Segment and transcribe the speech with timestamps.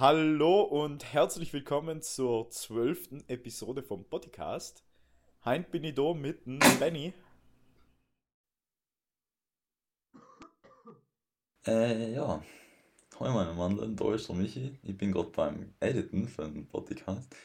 [0.00, 4.82] Hallo und herzlich willkommen zur zwölften Episode vom Podcast.
[5.44, 7.12] Heint bin ich da mit dem Benny.
[11.66, 12.42] Äh, ja.
[13.18, 14.78] Hallo meine Mandeln, da ist der Michi.
[14.82, 17.36] Ich bin gerade beim Editen für den Podcast.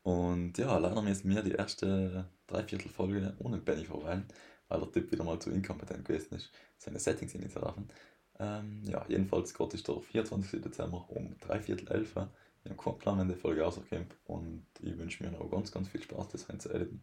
[0.00, 4.26] Und ja, leider müssen wir die erste Dreiviertelfolge ohne Benny verweilen,
[4.68, 7.92] weil der Typ wieder mal zu inkompetent gewesen ist, seine Settings in zu raffen.
[8.38, 10.62] Ähm, ja, jedenfalls Gott ist der 24.
[10.62, 12.14] Dezember um dreiviertel elf.
[12.14, 12.28] Wir
[12.70, 14.16] haben keinen Plan, wenn die Folge rauskommt.
[14.26, 17.02] Und ich wünsche mir noch ganz, ganz viel Spaß, das rein zu editen.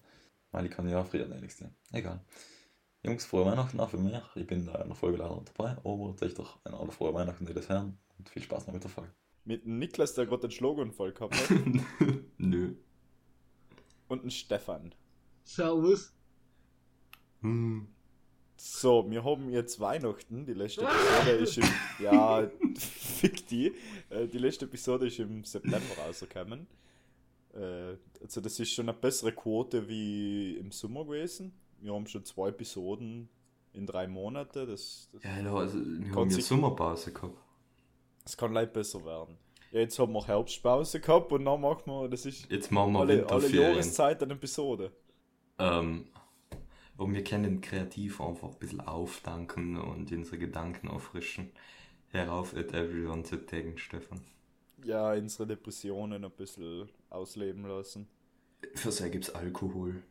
[0.52, 1.76] Weil ich kann ja früher sehen.
[1.92, 2.22] Egal.
[3.04, 4.20] Jungs, frohe Weihnachten auch für mich.
[4.36, 7.46] Ich bin da in der Folge leider dabei, aber euch doch eine alle frohe Weihnachten,
[7.46, 7.98] die das hören.
[8.18, 9.12] Und viel Spaß noch mit der Folge.
[9.44, 11.50] Mit Niklas, der gerade den Schlaganfall gehabt hat.
[12.38, 12.76] Nö.
[14.08, 14.96] Und ein Stefan.
[15.44, 16.14] Servus.
[17.42, 17.95] Hm.
[18.58, 20.46] So, wir haben jetzt Weihnachten.
[20.46, 21.64] Die letzte Episode ist im.
[22.00, 23.74] Ja, fick die.
[24.10, 26.68] Äh, Die letzte Episode ist im September rausgekommen.
[27.54, 31.54] Äh, Also, das ist schon eine bessere Quote wie im Sommer gewesen.
[31.82, 33.30] Wir haben schon zwei Episoden
[33.74, 34.68] in drei Monaten.
[34.68, 37.38] Das, das, Ja, also wir haben ja Sommerpause gehabt.
[38.24, 39.38] das kann leicht besser werden.
[39.72, 42.08] Ja, jetzt haben wir Herbstpause gehabt und dann machen wir.
[42.08, 43.72] Das ist Jetzt machen wir alle, alle Winterferien.
[43.74, 44.92] Jahreszeit eine Episode.
[45.60, 46.08] Ähm,
[46.98, 51.52] und wir können kreativ einfach ein bisschen aufdanken und unsere Gedanken auffrischen.
[52.10, 54.22] Herauf at everyone zu taggen, Stefan.
[54.84, 58.08] Ja, unsere Depressionen ein bisschen ausleben lassen.
[58.76, 60.04] Für sehr gibt's Alkohol.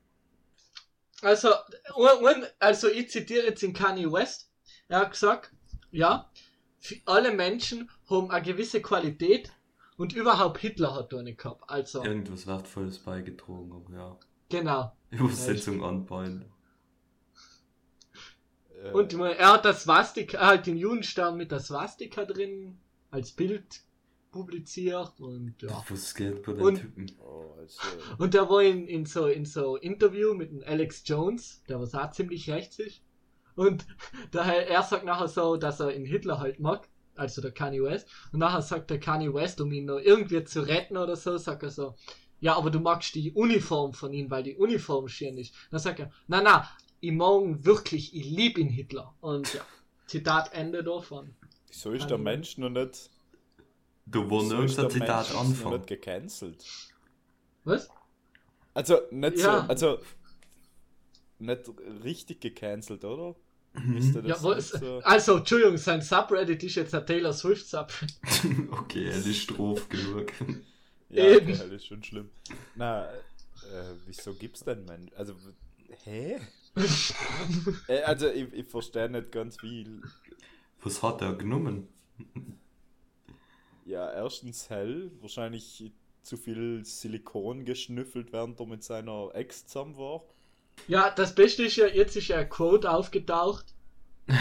[1.22, 1.50] Also,
[1.94, 4.50] und, und, also ich zitiere jetzt den Kanye West.
[4.88, 5.52] Er hat gesagt,
[5.90, 6.30] ja,
[6.78, 9.50] für alle Menschen haben eine gewisse Qualität
[9.96, 11.62] und überhaupt Hitler hat da nicht gehabt.
[11.68, 14.18] Also, Irgendwas Wertvolles beigetragen, aber ja.
[14.50, 14.92] genau.
[15.10, 16.44] Übersetzung anpeilen.
[18.84, 22.78] Äh, Und er hat das Swastika, er hat den Judenstern mit der Swastika drin
[23.10, 23.80] als Bild
[24.30, 25.84] publiziert und ja.
[25.88, 27.06] Was geht bei den Und- Typen?
[27.20, 27.80] oh, also,
[28.18, 31.94] Und der war in, in so in so Interview mit dem Alex Jones, der was
[31.94, 33.00] auch ziemlich rechts ist.
[33.54, 33.86] Und
[34.32, 38.08] daher, er sagt nachher so, dass er in Hitler halt mag, also der Kanye West.
[38.32, 41.62] Und nachher sagt der Kanye West, um ihn noch irgendwie zu retten oder so, sagt
[41.62, 41.94] er so,
[42.40, 45.54] ja, aber du magst die Uniform von ihm, weil die Uniform schön ist.
[45.70, 46.68] Dann sagt er, na na,
[47.06, 49.14] ich mag wirklich, ich lieb ihn Hitler.
[49.20, 49.60] Und ja,
[50.06, 51.34] Zitat Ende davon.
[51.68, 52.24] wieso ist der Hallo.
[52.24, 53.10] Mensch noch nicht.
[54.06, 55.76] Du wieso nirgends ein Zitat Mensch anfangen.
[55.76, 56.64] nicht gecancelt?
[57.64, 57.88] Was?
[58.74, 59.62] Also, nicht Ja.
[59.62, 59.68] so.
[59.68, 59.98] Also,
[61.38, 61.60] nicht
[62.04, 63.34] richtig gecancelt, oder?
[63.74, 64.22] Mhm.
[64.24, 65.00] Ja, so?
[65.02, 68.16] also, Entschuldigung, sein Subreddit ist jetzt ein Taylor Swift Subreddit.
[68.70, 70.32] okay, er ist Stroph genug.
[71.08, 71.46] Ja, Eben.
[71.52, 72.30] okay, das ist schon schlimm.
[72.76, 73.18] Na, äh,
[74.06, 75.12] wieso gibt's denn Mensch?
[75.16, 75.34] Also,
[76.04, 76.40] hä?
[77.88, 80.02] äh, also, ich, ich verstehe nicht ganz viel.
[80.82, 81.88] Was hat er genommen?
[83.84, 85.92] Ja, erstens hell, wahrscheinlich
[86.22, 90.24] zu viel Silikon geschnüffelt, während er mit seiner Ex zusammen war.
[90.88, 93.74] Ja, das Beste ist ja, jetzt ist ja ein Quote aufgetaucht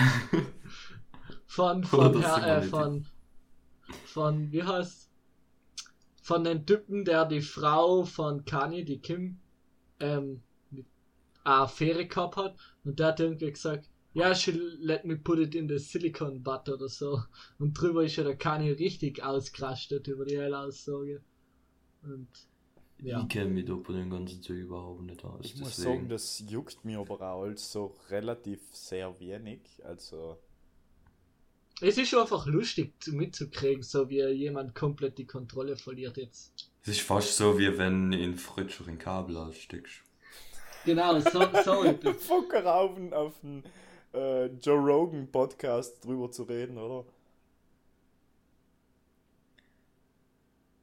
[1.46, 3.06] von, von, das Herr, äh, von,
[4.06, 5.10] von, wie heißt,
[6.22, 9.40] von den Typen, der die Frau von Kanye, die Kim,
[10.00, 10.42] ähm,
[11.44, 15.56] eine Affäre gehabt hat und der hat irgendwie gesagt, ja, she let me put it
[15.56, 17.20] in the silicon butt oder so.
[17.58, 21.22] Und drüber ist ja der Kanye richtig ausgerastet über die helle Aussage.
[22.04, 22.28] Und,
[23.02, 23.22] ja.
[23.22, 25.40] Ich kenne mich da bei den ganzen Zeug überhaupt nicht aus.
[25.44, 25.96] Ich muss deswegen.
[25.96, 29.62] sagen, das juckt mir aber auch so relativ sehr wenig.
[29.84, 30.38] Also,
[31.82, 36.70] Es ist einfach lustig zu- mitzukriegen, so wie jemand komplett die Kontrolle verliert jetzt.
[36.84, 40.02] Es ist fast so, wie wenn in Fritscher ein Kabel aussteckst.
[40.86, 42.24] Genau, so, so etwas.
[42.26, 43.64] Fucker auf den, auf den
[44.14, 47.06] äh, Joe Rogan Podcast drüber zu reden, oder?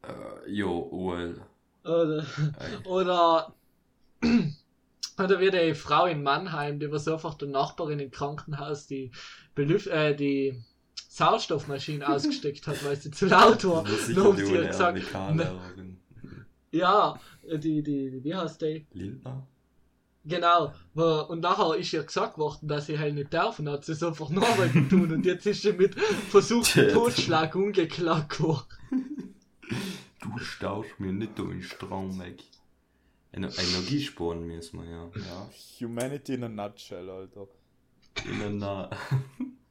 [0.03, 1.41] Äh, jo, well.
[1.85, 2.27] Oder,
[2.85, 3.55] oder,
[5.19, 9.11] oder wie die Frau in Mannheim, die war so einfach der Nachbarin im Krankenhaus, die
[9.55, 10.63] Belüft äh, die
[11.09, 13.85] Sauerstoffmaschine ausgesteckt hat, weil sie zu laut war.
[13.85, 15.99] Die sie gesagt, Unikallerin.
[16.71, 18.87] ja, die, die, wie heißt die?
[18.93, 19.47] Lindner?
[20.25, 23.85] Genau, wo- und nachher ist ihr gesagt worden, dass sie halt nicht darf und hat
[23.87, 26.89] sie es einfach nochmal getan und jetzt ist sie mit versuchten.
[26.91, 28.67] Totschlag umgeklagt worden.
[30.21, 32.43] Du stausch mir nicht den Strom weg.
[33.33, 35.11] Ener Energie sparen müssen wir, ja.
[35.15, 35.49] Ja,
[35.81, 37.47] Humanity in a nutshell, Alter.
[38.27, 38.91] In einer.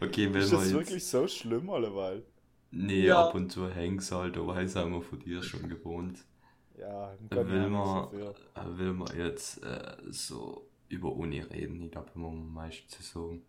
[0.00, 0.74] okay, wenn Ist wir das jetzt.
[0.74, 2.24] wirklich so schlimm, alleweil?
[2.70, 3.28] Nee, Ja.
[3.28, 6.18] ab und zu hängst halt, aber haben wir von dir schon gewohnt.
[6.78, 8.08] Ja, will man,
[8.76, 11.82] will man jetzt äh, so über Uni reden.
[11.82, 13.42] Ich glaube, immer am meisten zu sagen.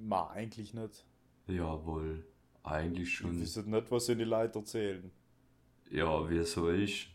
[0.00, 1.04] Ma, eigentlich nicht.
[1.48, 2.24] Jawohl.
[2.62, 3.40] Eigentlich Ich schon.
[3.40, 5.10] weiß nicht, was in die Leute erzählen.
[5.90, 7.14] Ja, wie soll ich?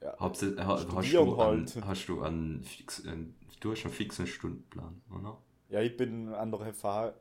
[0.00, 0.16] Ja.
[0.18, 1.76] Hab's, ha, hast, du halt.
[1.76, 5.38] an, hast du einen fix, einen, du hast einen fixen Stundenplan, oder?
[5.68, 7.14] Ja, ich bin an der FH.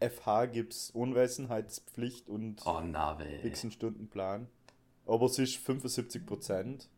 [0.00, 4.48] FH gibt es Unwesenheitspflicht und Oh, na fixen Stundenplan.
[5.06, 6.88] Aber es ist 75%.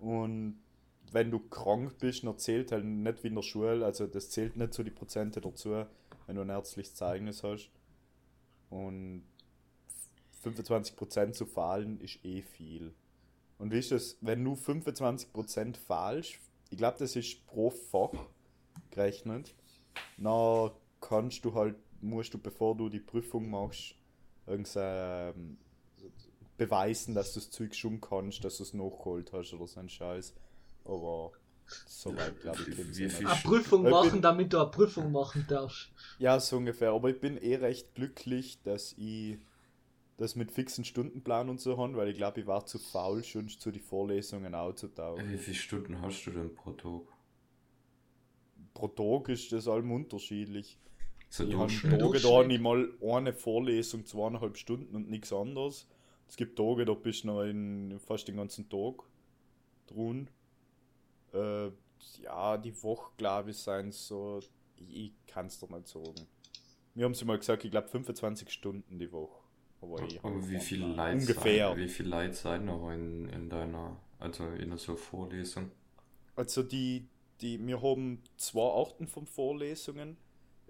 [0.00, 0.60] Und
[1.12, 3.84] wenn du krank bist, dann zählt halt nicht wie in der Schule.
[3.84, 5.84] Also das zählt nicht so die Prozente dazu,
[6.26, 7.70] wenn du ein ärztliches Zeugnis hast.
[8.70, 9.22] Und
[10.44, 12.94] 25% zu fahlen ist eh viel.
[13.58, 16.38] Und wie ist das, wenn du 25% fahlst,
[16.70, 18.12] ich glaube, das ist pro Fach
[18.90, 19.54] gerechnet,
[20.16, 20.70] dann
[21.00, 23.94] kannst du halt, musst du, bevor du die Prüfung machst,
[24.46, 25.58] irgendein, ähm,
[26.58, 29.88] beweisen, dass du das Zeug schon kannst, dass du es nachgeholt hast oder so ein
[29.88, 30.34] Scheiß.
[30.84, 31.32] Aber
[31.86, 33.16] so weit, glaube ich, Wie- kommt's wie nicht.
[33.16, 35.90] viel- Eine Prüfung Ich machen, bin- damit du eine Prüfung machen darfst.
[36.18, 36.90] Ja, so ungefähr.
[36.92, 39.38] Aber ich bin eh recht glücklich, dass ich
[40.16, 43.48] das mit fixen Stundenplan und so habe, weil ich glaube, ich war zu faul, schon
[43.48, 45.30] zu die Vorlesungen aufzutauchen.
[45.30, 47.02] Wie viele Stunden hast du denn pro Tag?
[48.74, 50.78] Pro Tag ist das allem unterschiedlich.
[51.30, 51.72] So Ich habe.
[51.72, 55.86] Tage, da ich mal eine Vorlesung, zweieinhalb Stunden und nichts anderes.
[56.28, 59.02] Es gibt Tage, da bist du noch in, fast den ganzen Tag
[59.86, 60.28] drin.
[61.32, 61.70] Äh,
[62.22, 64.40] ja, die Woche, glaube ich, seien so,
[64.76, 66.26] ich kann es dir nicht sagen.
[66.94, 69.42] Wir haben sie mal gesagt, ich glaube 25 Stunden die Woche.
[69.80, 70.96] Aber, Aber wie Plan.
[70.96, 71.68] Leute Ungefähr.
[71.68, 75.70] Sein, wie viele Leute seid noch in, in deiner, also in so Vorlesung?
[76.34, 77.06] Also die,
[77.40, 80.16] die, wir haben zwei Arten von Vorlesungen.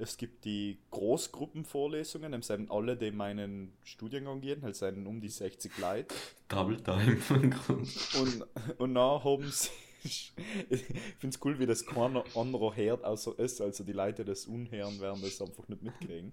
[0.00, 5.28] Es gibt die Großgruppenvorlesungen, das sind alle, die meinen Studiengang gehen, halt sind um die
[5.28, 6.14] 60 Leute.
[6.46, 7.88] Double Time im Grunde.
[8.20, 8.46] Und,
[8.78, 9.70] und dann haben sie.
[10.04, 10.32] Ich
[11.18, 13.60] finde es cool, wie das keiner anderer hört, außer es.
[13.60, 16.32] Also die Leute, die das unhören, werden das einfach nicht mitkriegen.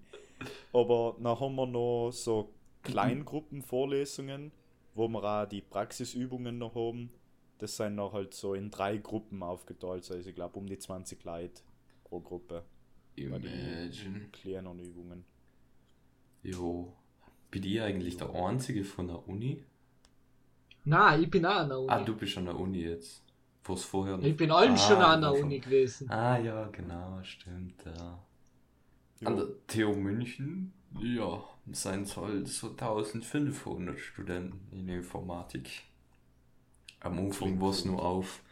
[0.72, 2.54] Aber dann haben wir noch so
[2.84, 4.52] Kleingruppenvorlesungen,
[4.94, 7.10] wo wir auch die Praxisübungen noch haben.
[7.58, 10.08] Das sind noch halt so in drei Gruppen aufgeteilt.
[10.10, 11.62] Also ich glaube um die 20 Leute
[12.04, 12.64] pro Gruppe.
[13.16, 14.28] Imagine.
[14.32, 15.24] Kleinen Übungen.
[16.42, 16.92] Jo.
[17.50, 19.64] Bin ich eigentlich der Einzige von der Uni?
[20.84, 21.88] Na, ich bin auch an der Uni.
[21.90, 23.22] Ah, du bist an der Uni jetzt.
[23.64, 26.08] Wo's vorher noch- ich bin allem Ah, schon an der Uni gewesen.
[26.10, 28.22] Ah, ja, genau, stimmt, ja.
[29.24, 31.42] An der TU München, ja,
[31.72, 35.82] seien es halt so 1500 Studenten in Informatik.
[37.00, 38.42] Am Anfang war es nur auf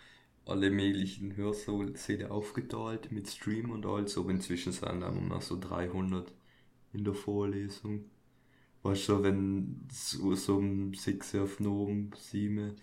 [0.47, 6.33] alle möglichen Hörsäle aufgeteilt mit Stream und alles, aber inzwischen sind nur noch so 300
[6.93, 8.05] in der Vorlesung.
[8.83, 12.75] Weißt du, wenn so, so um 6 auf oben, 7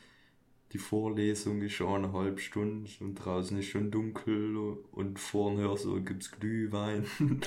[0.71, 4.55] die Vorlesung ist eineinhalb Stunden und draußen ist schon dunkel
[4.91, 7.05] und vorn Hörsaal gibt es Glühwein.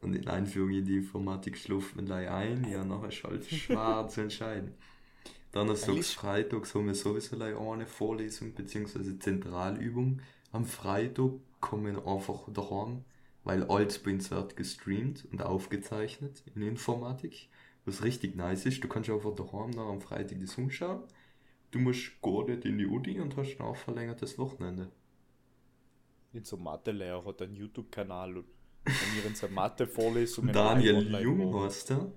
[0.00, 4.06] Und in Einführung in die Informatik schläft man gleich ein, ja, nachher ist halt schwer
[4.06, 4.74] zu entscheiden.
[5.54, 9.18] Donnerstags, Freitags haben wir sowieso eine Vorlesung bzw.
[9.18, 10.20] Zentralübung.
[10.52, 11.30] Am Freitag
[11.60, 13.04] kommen wir einfach daheim,
[13.44, 17.48] weil uns wird gestreamt und aufgezeichnet in Informatik.
[17.84, 21.02] Was richtig nice ist, du kannst einfach daheim noch am Freitag die Sonne schauen.
[21.70, 24.90] Du musst gar nicht in die Uni und hast dann auch verlängertes Wochenende.
[26.32, 28.46] Unser Mathelehrer hat einen YouTube-Kanal und
[28.84, 32.12] wenn wir unsere Mathe-Vorlesungen Daniel Jung haben- heißt der.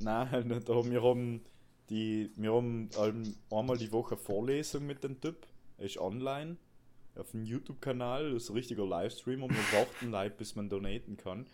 [0.00, 0.70] Nein, nicht.
[0.70, 1.40] Aber wir haben,
[1.90, 5.46] die, wir haben ein- einmal die Woche eine Vorlesung mit dem Typ.
[5.78, 6.56] Er ist online
[7.16, 11.16] auf dem YouTube-Kanal, das ist ein richtiger Livestream und wir warten live, bis man donaten
[11.16, 11.46] kann.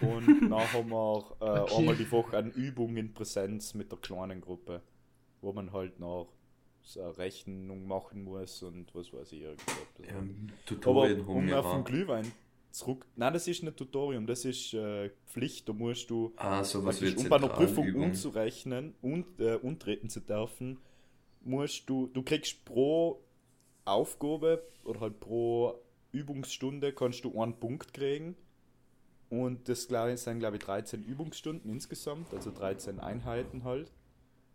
[0.00, 1.76] Und dann haben wir äh, Okay.
[1.78, 4.82] einmal die Woche eine Übung in Präsenz mit der kleinen Gruppe,
[5.40, 6.28] wo man halt noch
[6.82, 9.42] so eine Rechnung machen muss und was weiß ich.
[9.42, 9.76] irgendwas.
[10.06, 10.26] Ja, Aber
[10.66, 11.84] Tutorien um auf den auch.
[11.84, 12.30] Glühwein
[12.70, 13.06] zurück.
[13.16, 15.68] Nein, das ist nicht Tutorium, das ist äh, Pflicht.
[15.68, 18.02] Da musst du Ah, sowas praktisch, um bei einer Prüfung Zentralübung.
[18.04, 20.78] umzurechnen und äh, untreten zu dürfen,
[21.40, 23.22] musst du, du kriegst pro
[23.84, 25.74] Aufgabe oder halt pro
[26.12, 28.36] Übungsstunde kannst du einen Punkt kriegen.
[29.30, 33.92] Und das sind, glaube ich, 13 Übungsstunden insgesamt, also 13 Einheiten halt.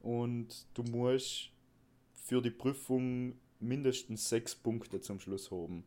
[0.02, 1.52] Und du musst
[2.14, 5.84] für die Prüfung mindestens 6 Punkte zum Schluss haben.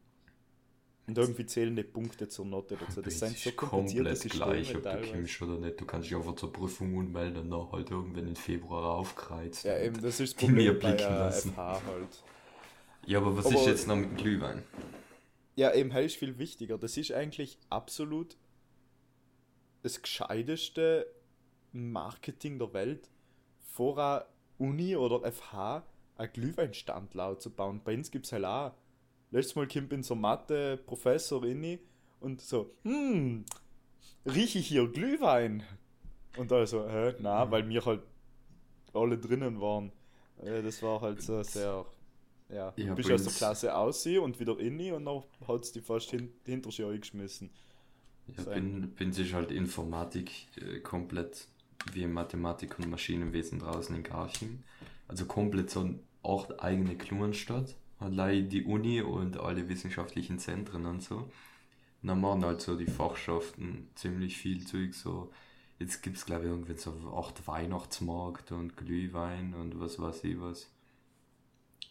[1.07, 3.01] Und irgendwie zählen die Punkte zur Note dazu.
[3.01, 5.13] Das sind so komplett gleich, Systeme ob du teilweise.
[5.13, 5.81] kommst oder nicht.
[5.81, 9.65] Du kannst dich einfach zur Prüfung anmelden und dann halt irgendwann im Februar aufkreizt.
[9.65, 11.53] Ja, eben, das ist das Problem bei äh, lassen.
[11.53, 12.25] FH halt.
[13.07, 14.65] Ja, aber was Aber- ist jetzt noch mit dem Glühwein?
[15.55, 16.77] Ja, eben, halt ist viel wichtiger.
[16.77, 18.37] Das ist eigentlich absolut
[19.83, 21.07] das gescheiteste
[21.73, 23.09] Marketing der Welt,
[23.73, 24.27] vor einer
[24.59, 25.85] Uni oder FH
[26.17, 27.81] einen Glühweinstand laut zu bauen.
[27.85, 28.73] Bei uns gibt es halt auch.
[29.37, 31.79] Letztes Mal kommt unser Mathe-Professor rein
[32.21, 33.45] und so, hm,
[34.25, 35.63] rieche ich hier Glühwein?
[36.39, 38.01] Und da so, hä, na, weil wir halt
[38.95, 39.93] alle drinnen waren.
[40.43, 41.85] Äh, das war halt so sehr,
[42.49, 45.83] ja, Ja, bist aus der Klasse aussehen und wieder inni und dann hat es die
[45.83, 47.51] fast hin, hinter sich eingeschmissen.
[48.29, 51.47] Ja, So bin, bin sich halt Informatik äh, komplett
[51.93, 54.65] wie Mathematik und Maschinenwesen draußen in Garching.
[55.09, 57.77] Also komplett so eine Ort eigene Klunstadt.
[57.99, 61.17] Allein die Uni und alle wissenschaftlichen Zentren und so.
[61.17, 64.95] Und dann machen halt so die Fachschaften ziemlich viel Zeug.
[64.95, 65.33] So,
[65.79, 70.41] jetzt gibt es glaube ich irgendwie so acht Weihnachtsmarkt und Glühwein und was weiß ich
[70.41, 70.71] was.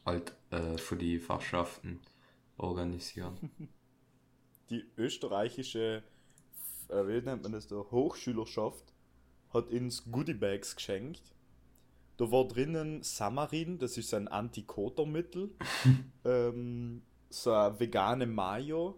[0.06, 2.00] Halt äh, für die Fachschaften
[2.58, 3.38] organisieren.
[4.72, 6.02] Die österreichische,
[6.90, 8.96] äh, wie nennt man das da, Hochschülerschaft
[9.54, 11.35] hat uns Goodiebags geschenkt.
[12.18, 15.52] Da war drinnen Samarin, das ist ein Antikotermittel,
[16.26, 18.96] ähm, so eine vegane Mayo,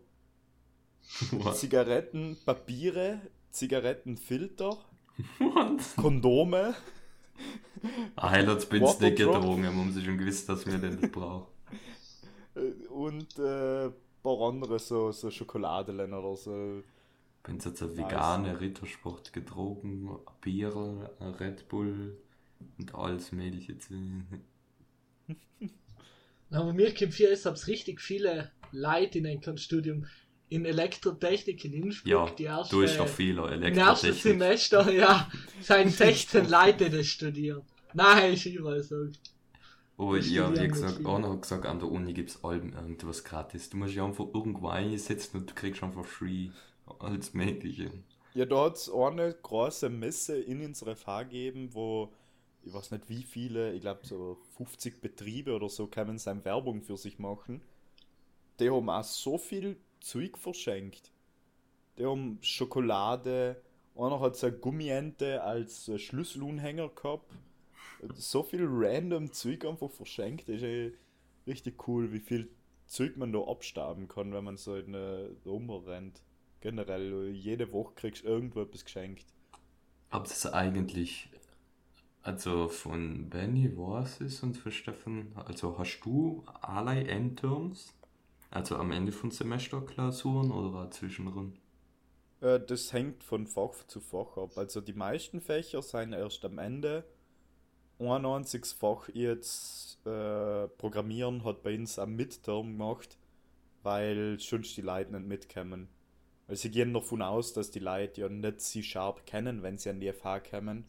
[1.53, 4.77] Zigarettenpapiere, Zigarettenfilter,
[5.95, 6.75] Kondome.
[8.19, 9.35] Heil hat's bin nicht Waterdrop.
[9.35, 11.47] gedrungen, man muss schon gewusst, dass wir den nicht brauchen.
[12.55, 16.83] äh, und äh, ein paar andere so, so Schokoladelen oder so.
[17.43, 20.09] Bin jetzt so vegane Rittersport gedrogen,
[20.41, 21.09] Bier,
[21.39, 22.17] Red Bull
[22.77, 23.77] und alles mögliche.
[23.77, 23.93] zu-
[26.51, 30.05] Aber mir kommt hier ist, hab's richtig viele Leute in ein Studium
[30.49, 32.07] in Elektrotechnik in Innsbruck.
[32.09, 34.21] Ja, die erste, du ist doch vieler Im ersten Elektrotechnik.
[34.21, 35.29] Semester, ja,
[35.61, 37.63] sein 16 Leute, die studieren.
[37.93, 39.07] Nein, ist überall so.
[39.97, 43.69] Oh, Ich ja, wie gesagt, einer hat gesagt, an der Uni gibt's allem irgendwas gratis.
[43.69, 46.49] Du musst dich einfach irgendwo einsetzen und du kriegst einfach free
[46.99, 47.91] alles Mögliche.
[48.35, 52.13] Ja, da hat es eine große Messe in unserer FH gegeben, wo
[52.67, 56.81] ich weiß nicht wie viele, ich glaube so 50 Betriebe oder so, können seine Werbung
[56.81, 57.61] für sich machen.
[58.59, 61.11] Die haben auch so viel Zeug verschenkt.
[61.97, 63.61] Die haben Schokolade,
[63.95, 67.31] einer hat so eine Gummiente als äh, Schlüsselunhänger gehabt.
[68.13, 70.93] So viel random Zeug einfach verschenkt, ist
[71.47, 72.49] richtig cool, wie viel
[72.85, 76.21] Zeug man da abstauben kann, wenn man so in äh, rumrennt.
[76.61, 79.25] Generell, jede Woche kriegst du irgendwo etwas geschenkt.
[80.11, 81.29] Das ist eigentlich,
[82.27, 87.93] also von Benny was ist und von Steffen, also hast du alle Endterms?
[88.51, 91.57] Also am Ende von Semesterklausuren oder zwischendrin?
[92.41, 94.57] Äh, das hängt von Fach zu Fach ab.
[94.57, 97.05] Also die meisten Fächer sind erst am Ende.
[97.97, 103.17] Ein einziges Fach jetzt äh, Programmieren hat bei uns am Midterm gemacht,
[103.83, 105.87] weil sonst die Leute nicht mitkommen.
[106.47, 109.91] Weil sie gehen davon aus, dass die Leute ja nicht sie sharp kennen, wenn sie
[109.91, 110.83] an die FH kommen.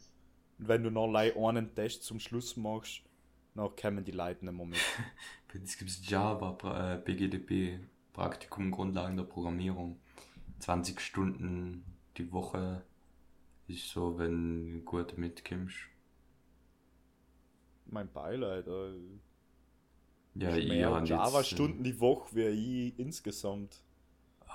[0.58, 3.02] Und wenn du noch einen Test zum Schluss machst,
[3.54, 4.78] dann kommen die Leute nicht mehr mit.
[5.52, 6.56] Bei uns gibt es Java,
[6.94, 7.80] äh, BGDP,
[8.12, 9.98] Praktikum Grundlagen der Programmierung.
[10.60, 11.84] 20 Stunden
[12.16, 12.82] die Woche
[13.68, 15.76] ist so, wenn du gut mitkommst.
[17.86, 18.66] Mein Beileid.
[18.66, 18.92] Äh,
[20.34, 23.82] Ja, und jetzt, Java-Stunden die Woche wie ich insgesamt.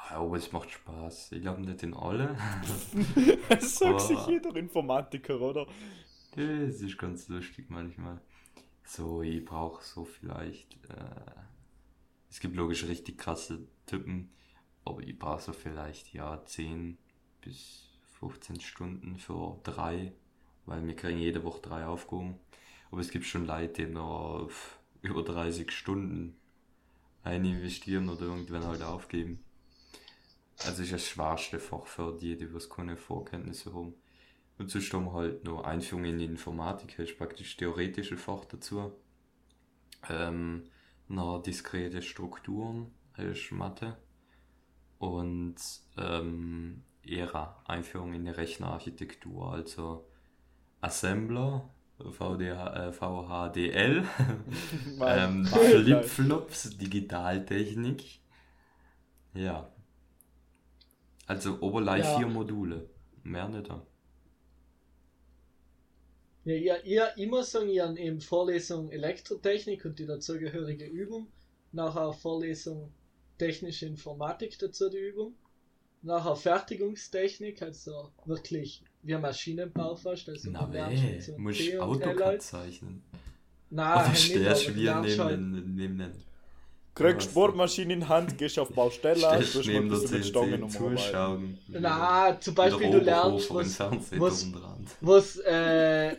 [0.09, 1.31] Aber es macht Spaß.
[1.31, 2.37] Ich glaube nicht in alle.
[3.49, 5.67] Das sagt sich jeder Informatiker, oder?
[6.35, 8.19] Das ist ganz lustig manchmal.
[8.83, 10.73] So, ich brauche so vielleicht.
[10.89, 11.31] Äh,
[12.29, 14.31] es gibt logisch richtig krasse Typen,
[14.85, 16.97] aber ich brauche so vielleicht ja 10
[17.41, 20.13] bis 15 Stunden für drei,
[20.65, 22.39] weil wir kriegen jede Woche drei Aufgaben.
[22.91, 26.35] Aber es gibt schon Leute, die noch auf über 30 Stunden
[27.23, 29.43] ein investieren oder irgendwann halt aufgeben.
[30.65, 33.95] Also ist das schwerste Fach für die, die was keine Vorkenntnisse haben.
[34.57, 38.93] Und sonst haben halt noch Einführung in die Informatik, das ist praktisch theoretische Fach dazu.
[40.09, 40.63] Ähm,
[41.07, 43.97] noch diskrete Strukturen, das ist Mathe.
[44.99, 45.55] Und
[45.97, 50.07] ähm, ERA, Einführung in die Rechnerarchitektur, also
[50.81, 51.69] Assembler,
[51.99, 54.03] VDH, äh, VHDL,
[55.05, 55.45] ähm.
[55.45, 58.21] Flipflops, Digitaltechnik.
[59.33, 59.69] Ja.
[61.25, 62.17] Also Oberlei Ja.
[62.17, 62.89] vier Module.
[63.23, 63.69] Mehr nicht.
[63.69, 63.85] da.
[66.45, 71.27] Ja, ihr, ihr immer sagen, ihr habt eben Vorlesung Elektrotechnik und die dazugehörige Übung.
[71.71, 72.91] Nachher Vorlesung
[73.37, 75.35] Technische Informatik dazu die Übung.
[76.01, 80.27] Nachher Fertigungstechnik, also wirklich wie Maschinenbau fast.
[80.27, 83.01] Also Na C und L AutoCAD zeichnen.
[83.69, 84.17] Nein, aber du
[84.67, 86.13] du wie lernst halt, neben, neben den
[86.95, 87.33] Kriegst Was?
[87.33, 91.57] Bohrmaschine in Hand, gehst auf Baustelle, tust mal neben ein der bisschen mit Stangen zuschauen.
[91.67, 94.51] Na, zum Beispiel du lernst, was, was-
[95.01, 96.15] was, äh,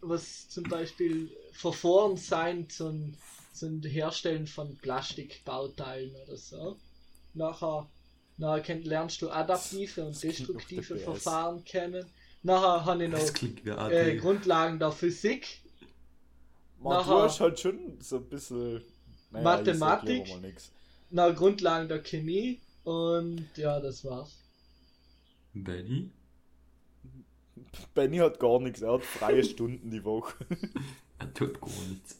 [0.00, 3.14] was zum Beispiel Verfahren sein zum,
[3.52, 6.76] zum Herstellen von Plastikbauteilen oder so.
[7.34, 7.86] Nachher,
[8.38, 10.96] nachher lernst du adaptive und destruktive.
[10.96, 12.06] Verfahren kennen.
[12.42, 15.60] Nachher habe ich noch äh, Grundlagen der Physik.
[16.80, 18.82] Man, du Nachher- hast halt schon so ein bisschen.
[19.42, 20.28] Mathematik.
[20.28, 20.72] Mal nix.
[21.10, 22.60] Nach Grundlagen der Chemie.
[22.84, 24.38] Und ja, das war's.
[25.52, 26.10] Benny?
[27.94, 30.34] Benny hat gar nichts, er hat freie Stunden die Woche.
[31.18, 32.18] Er tut gar nichts.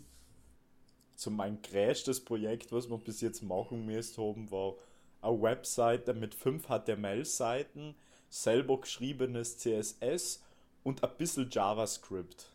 [1.17, 4.75] So mein größtes Projekt, was wir bis jetzt machen müssen haben, war
[5.21, 7.95] eine Webseite mit fünf HTML-Seiten,
[8.31, 10.43] selber geschriebenes CSS
[10.83, 12.51] und ein bisschen JavaScript.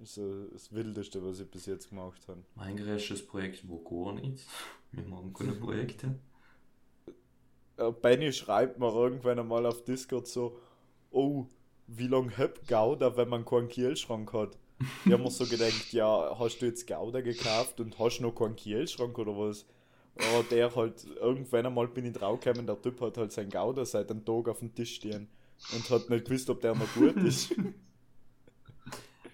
[0.00, 2.40] Das ist so das Wildeste, was ich bis jetzt gemacht habe.
[2.54, 4.46] Mein größtes Projekt war gar nichts.
[4.92, 6.18] Wir machen keine Projekte.
[7.76, 10.56] Äh, Benny schreibt mir irgendwann einmal auf Discord so,
[11.10, 11.44] oh,
[11.86, 14.56] wie lange hab Gouda, wenn man keinen Kielschrank hat?
[15.04, 18.56] Ich hab mir so gedacht, ja, hast du jetzt Gouda gekauft und hast noch keinen
[18.56, 19.66] Kielschrank oder was?
[20.18, 24.10] Ja, der halt, irgendwann einmal bin ich draufgekommen, der Typ hat halt sein Gouda seit
[24.10, 25.28] einem Tag auf dem Tisch stehen
[25.74, 27.54] und hat nicht gewusst, ob der noch gut ist.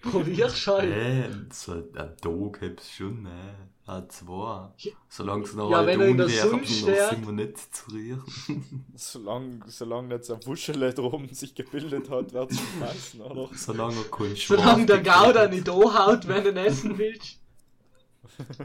[0.01, 0.91] Probier's halt.
[0.91, 3.55] Äh, so ein Tag hab's schon, ne?
[3.85, 4.69] Ein, zwei.
[4.79, 4.91] Ja.
[5.07, 7.09] Solange es noch Ja, halt wenn er in der Sonne steht.
[7.09, 8.23] sind wir nicht zu rühren.
[8.95, 13.49] solange, solange nicht so ein Wuschele drum sich gebildet hat, wird's schon passen, oder?
[13.55, 17.39] Solange er kein Solange der Schwarz Gouda nicht anhaut, wenn du ihn essen willst.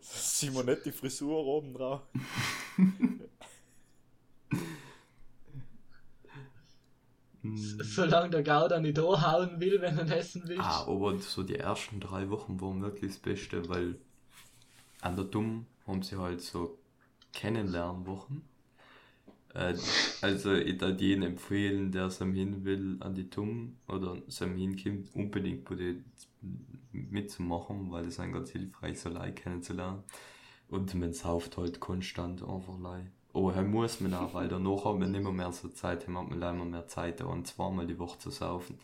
[0.00, 2.00] Simonetti Frisur oben drauf.
[7.42, 7.56] Hm.
[7.56, 10.62] Solange der Gouda nicht anhauen will, wenn ihn essen willst.
[10.62, 13.96] Ah, aber so die ersten drei Wochen waren wirklich das Beste, weil
[15.00, 16.78] an der Dumm haben sie halt so
[17.32, 18.42] Kennenlernwochen.
[19.54, 19.74] Äh,
[20.20, 25.14] also ich würde jeden empfehlen, der sam hin will an die Dumm oder sam hinkommt,
[25.14, 26.02] unbedingt bei die
[26.92, 30.02] mitzumachen, weil es ein ganz hilfreich so Leute kennenzulernen.
[30.68, 33.10] Und man sauft halt konstant einfach Leute.
[33.38, 36.36] Er muss man auch, weil danach haben wir nicht mehr, mehr so Zeit, haben wir
[36.36, 38.78] leider mehr Zeit, und zweimal die Woche zu saufen.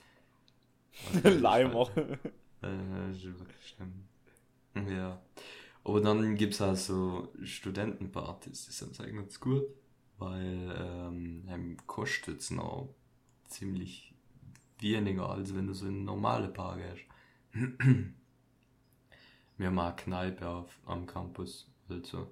[1.13, 1.89] Ist Leimer.
[2.63, 3.13] äh.
[4.89, 5.21] Ja.
[5.83, 9.65] Aber dann gibt es auch so Studentenpartys, das ist eigentlich ganz gut,
[10.19, 12.89] weil ähm, kostet es noch
[13.49, 14.15] ziemlich
[14.79, 17.05] weniger, als wenn du so in eine normale Bar gehst.
[19.57, 22.29] Wir haben auch eine Kneipe auf, am Campus, also.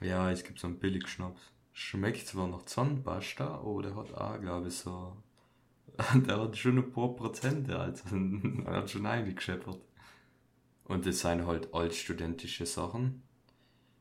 [0.00, 1.51] Ja, es gibt so einen Billigschnaps.
[1.72, 5.16] Schmeckt zwar nach Zahnpasta, aber der hat auch, glaube ich, so.
[6.26, 8.04] Der hat schon ein paar Prozente, also
[8.66, 9.80] er hat schon eingescheppert.
[10.84, 13.22] Und das sind halt altstudentische Sachen.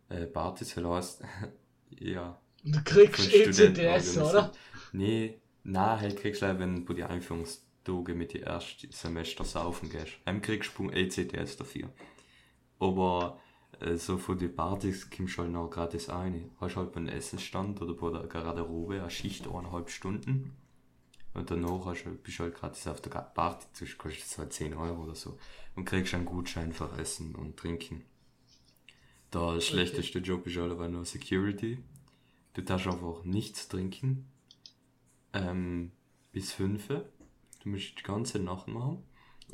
[0.10, 1.24] Äh, Partys, heißt,
[1.90, 2.40] ja.
[2.64, 4.52] Du kriegst ECTS, oder?
[4.94, 9.90] Nee, na, halt kriegst du leider, wenn du die Einführungstage mit die ersten Semester saufen
[9.90, 10.14] gehst.
[10.26, 11.90] Dann kriegst du ECTS dafür.
[12.80, 13.40] Aber
[13.96, 16.52] so von den Partys kommst du halt noch gratis rein.
[16.60, 20.52] Hast halt beim Essensstand oder bei der Garderobe eine Schicht eineinhalb Stunden.
[21.34, 24.54] Und danach hast du, bist du halt gratis auf der Party, das kostet es halt
[24.54, 25.38] 10 Euro oder so.
[25.76, 28.04] Und kriegst einen Gutschein für Essen und Trinken.
[29.34, 31.80] Der schlechteste Job ist halt aber nur Security.
[32.54, 34.26] Du darfst einfach nichts trinken.
[35.32, 35.94] Ähm,
[36.34, 36.88] bis 5.
[36.88, 39.04] Du musst die ganze Nacht machen.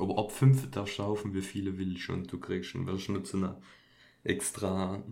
[0.00, 2.78] Aber ab 5 darfst du saufen, wie viele willst und du kriegst zu
[3.36, 3.60] einer
[4.24, 5.02] extra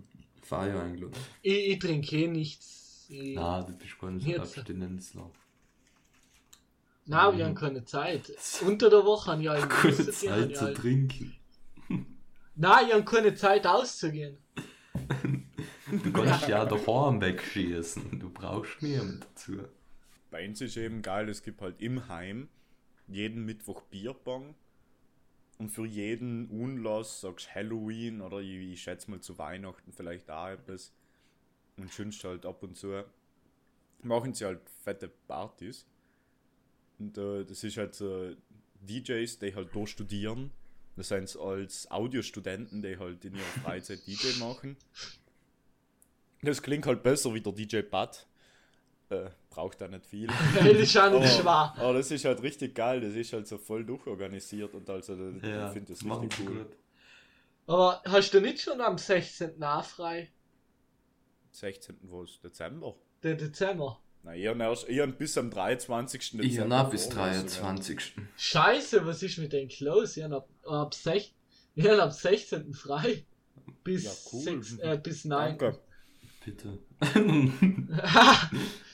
[0.41, 1.17] Feier eingeladen.
[1.41, 3.05] Ich, ich trinke eh nichts.
[3.09, 4.57] Ich, Na, du bist gar nicht so Jetzt.
[4.57, 5.29] Abstinenzler.
[7.05, 8.31] Nein, wir haben keine Zeit.
[8.65, 11.35] Unter der Woche haben ja Keine haben Zeit zu trinken.
[12.55, 14.37] Nein, ich habe keine Zeit auszugehen.
[15.89, 18.19] Du kannst ja daheim wegschießen.
[18.19, 19.59] Du brauchst niemanden dazu.
[20.29, 22.49] Bei uns ist eben geil, es gibt halt im Heim
[23.07, 24.55] jeden Mittwoch Bierbong.
[25.57, 30.49] Und für jeden Unlass sagst Halloween oder ich, ich schätze mal zu Weihnachten vielleicht auch
[30.49, 30.93] etwas.
[31.77, 33.03] Und schönst halt ab und zu
[34.03, 35.85] machen sie halt fette Partys.
[36.99, 38.33] Und äh, das ist halt so
[38.81, 40.51] DJs, die halt da studieren.
[40.95, 44.77] Das sind als Audiostudenten, die halt in ihrer Freizeit DJ machen.
[46.41, 48.27] Das klingt halt besser wie der DJ Pat.
[49.09, 50.27] Äh, braucht da nicht viel.
[50.55, 51.73] Das ist auch nicht schwer.
[51.77, 55.67] Aber das ist halt richtig geil, das ist halt so voll durchorganisiert und also Ja,
[55.67, 56.55] ich finde das richtig cool.
[56.65, 56.75] gut.
[57.67, 59.61] Aber hast du nicht schon am 16.
[59.63, 60.29] auch frei?
[61.51, 61.97] 16.
[62.03, 62.39] was?
[62.41, 62.95] Dezember?
[63.23, 63.99] Den Dezember.
[64.23, 66.39] Na, ich habe erst ich hab bis am 23.
[66.41, 67.47] Ich habe noch bis Vorlesungen.
[67.47, 68.13] 23.
[68.35, 70.19] Scheiße, was ist mit den Close?
[70.19, 71.33] Ich hab ab, ab, sech,
[71.75, 72.73] ich hab ab 16.
[72.73, 73.25] frei.
[73.83, 74.41] Bis, Ja, cool.
[74.41, 75.57] sechs, äh, bis 9.
[75.57, 75.79] Danke.
[76.43, 76.77] Bitte.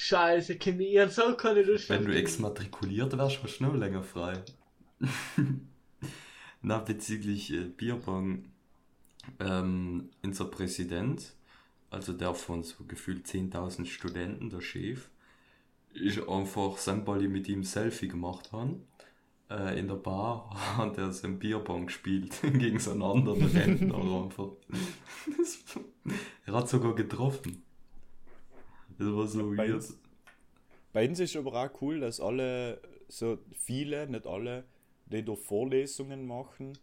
[0.00, 4.02] Scheiße, Chemie, ich hab so keine Lust Wenn du exmatrikuliert wärst, hast du noch länger
[4.02, 4.42] frei.
[6.62, 8.46] Na, bezüglich äh, Bierbong.
[9.38, 11.34] Ähm, unser Präsident,
[11.90, 15.10] also der von so gefühlt 10.000 Studenten, der Chef,
[15.92, 18.80] ich einfach Sandball mit ihm Selfie gemacht habe.
[19.50, 24.52] Äh, in der Bar hat er sein Bierbong gespielt gegen seinen anderen Rentner einfach.
[26.46, 27.62] er hat sogar getroffen.
[29.00, 29.74] Das war so Bei weird.
[29.76, 29.98] uns-
[30.92, 34.64] Bei uns ist aber auch cool, dass alle, so viele, nicht alle,
[35.06, 36.76] die da Vorlesungen machen,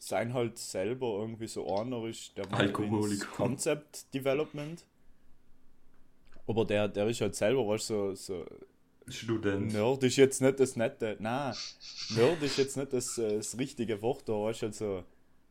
[0.00, 2.74] sein halt selber irgendwie so einer ist, der macht
[3.36, 4.84] Concept Development.
[6.46, 8.46] Aber der, der ist halt selber, weißt du, so, so
[9.08, 9.72] Student.
[9.72, 11.54] Nerd ist jetzt nicht das nette, nein,
[12.16, 15.04] Nerd ist jetzt nicht das, äh, das richtige Wort, da weißt du, also,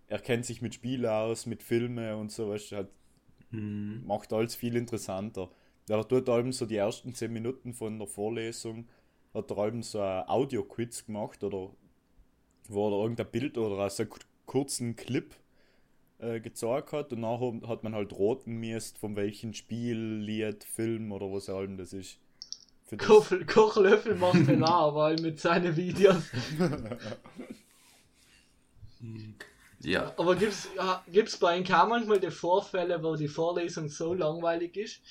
[0.08, 2.90] er kennt sich mit Spielen aus, mit Filmen und so, weißt du, halt,
[3.52, 4.06] Hm.
[4.08, 5.50] macht alles viel interessanter.
[5.88, 8.88] Der tut allem so die ersten 10 Minuten von der Vorlesung,
[9.34, 11.72] hat er allem so ein Audio-Quiz gemacht oder
[12.70, 14.12] wo er irgendein Bild oder so einen
[14.46, 15.36] kurzen Clip
[16.20, 21.12] äh, gezeigt hat und nachher hat man halt roten müsst, von welchem Spiel, Lied, Film
[21.12, 22.18] oder was allem das ist.
[22.86, 26.24] Für das- Koch, Kochlöffel macht den auch, weil mit seinen Videos.
[29.82, 34.78] Ja, Aber gibt's, ja, gibt's bei Ihnen manchmal die Vorfälle, wo die Vorlesung so langweilig
[34.78, 35.02] ist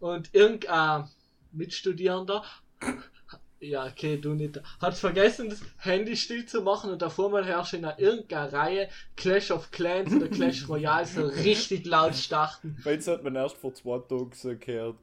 [0.00, 1.08] und irgendein
[1.52, 2.44] Mitstudierender,
[3.60, 7.74] ja, okay, du nicht, hat vergessen, das Handy still zu machen und davor mal herrscht
[7.74, 12.76] in einer irgendeiner Reihe Clash of Clans oder Clash Royale so richtig laut starten.
[12.82, 14.96] Weil jetzt hat man erst vor zwei Tagen so gehört,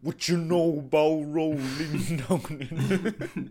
[0.00, 3.50] What you know about rolling down in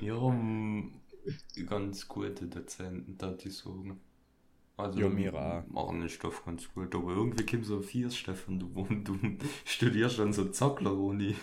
[0.00, 1.00] wir haben
[1.66, 4.00] ganz gute Dozenten, da die sagen.
[4.78, 5.66] Also, Ja, mir auch.
[5.68, 8.66] machen den Stoff ganz gut, aber irgendwie kommt so viel, Stefan, du,
[9.04, 9.18] du
[9.64, 11.34] studierst an so Zockler-Uni.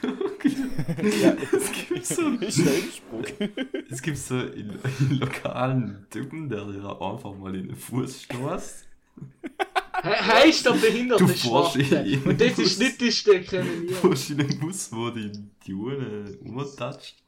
[1.22, 3.34] Ja, es gibt so, Innsbruck.
[3.90, 8.88] es gibt so in, in lokalen Typen, der dir einfach mal in den Fuß stoßt.
[10.48, 11.34] Ist der behinderte Du.
[11.34, 12.20] Schwarze.
[12.26, 13.92] Und das ist nicht diskriminierend.
[13.94, 15.32] Fast in den Bus, wo die
[15.66, 17.24] die Urne umtatscht.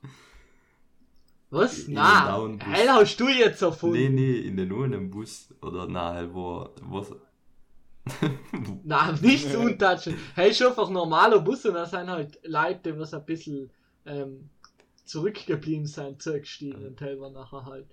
[1.50, 1.80] Was?
[1.80, 2.68] In den Na, blauen Bus.
[2.68, 3.98] hell hast du jetzt erfunden.
[3.98, 5.54] Nee, nee, in den Urnenbus.
[5.62, 6.70] Oder nein, wo.
[6.82, 7.06] wo
[8.84, 10.16] Na, nicht zu untatschen.
[10.36, 13.72] Hey, ist einfach normaler Bus und da sind halt Leute, die was ein bisschen
[14.06, 14.50] ähm,
[15.06, 17.88] zurückgeblieben sind, zurückgestiegen und teilweise nachher halt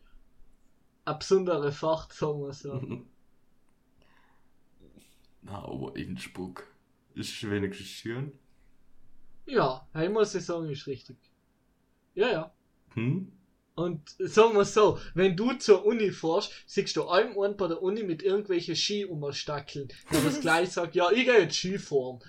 [1.05, 2.81] eine besondere Fahrt, sagen wir so.
[5.43, 6.67] Na, aber Innsbruck.
[7.15, 8.33] Ist wenigstens schön.
[9.45, 11.17] Ja, hey, muss ich sagen, ist richtig.
[12.15, 12.53] Ja, ja.
[12.95, 13.33] Hm?
[13.75, 17.83] Und sagen wir so, wenn du zur Uni fährst, siehst du allem einen bei der
[17.83, 22.21] Uni mit irgendwelchen Ski umstackeln, der was gleich sagt, ja, ich gehe jetzt Skifahren.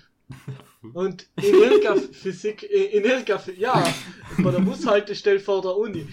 [0.94, 3.94] Und in irgendeiner Physik, in, in irgendeiner, ja,
[4.38, 6.06] bei der Bushaltestelle vor der Uni.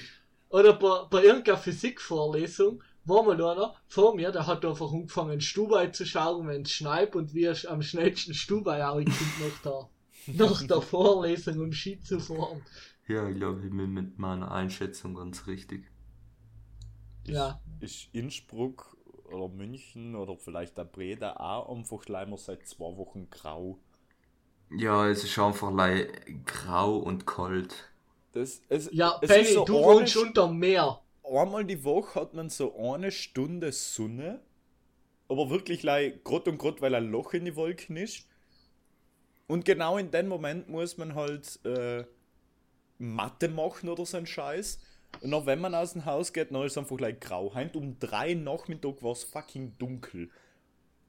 [0.49, 5.87] Oder bei, bei irgendeiner Physikvorlesung war mal einer vor mir, der hat einfach angefangen, Stubai
[5.87, 9.89] zu schauen, wenn es schneit und wie er am schnellsten Stubai kommt nach der,
[10.27, 12.61] nach der Vorlesung, um Ski zu fahren.
[13.11, 15.85] Ja, ich glaube, ich bin mit meiner Einschätzung ganz richtig.
[17.25, 17.59] Ja.
[17.79, 18.95] Ist Innsbruck
[19.25, 23.79] oder München oder vielleicht der Breda auch einfach leider seit zwei Wochen grau.
[24.71, 26.09] Ja, es ist einfach lei-
[26.45, 27.91] grau und kalt.
[28.33, 31.01] Das, es, Ja, es Penny, ist so du wohnst St- unter Meer.
[31.23, 34.41] Einmal die Woche hat man so eine Stunde Sonne,
[35.29, 35.81] aber wirklich
[36.23, 38.27] grad und grad, weil ein Loch in die Wolken ist.
[39.47, 42.05] Und genau in dem Moment muss man halt äh,
[43.01, 44.79] Mathe machen oder so ein Scheiß.
[45.21, 47.53] Und auch wenn man aus dem Haus geht, dann ist es einfach gleich grau.
[47.53, 50.29] Heint um drei Nachmittag war es fucking dunkel.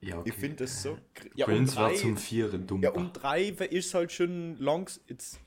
[0.01, 0.31] Ja, okay.
[0.31, 0.99] Ich finde das so.
[1.37, 2.91] Ja, Bei um uns war drei, zum Vieren dunkel.
[2.91, 5.39] ja, um drei ist halt schon langs, jetzt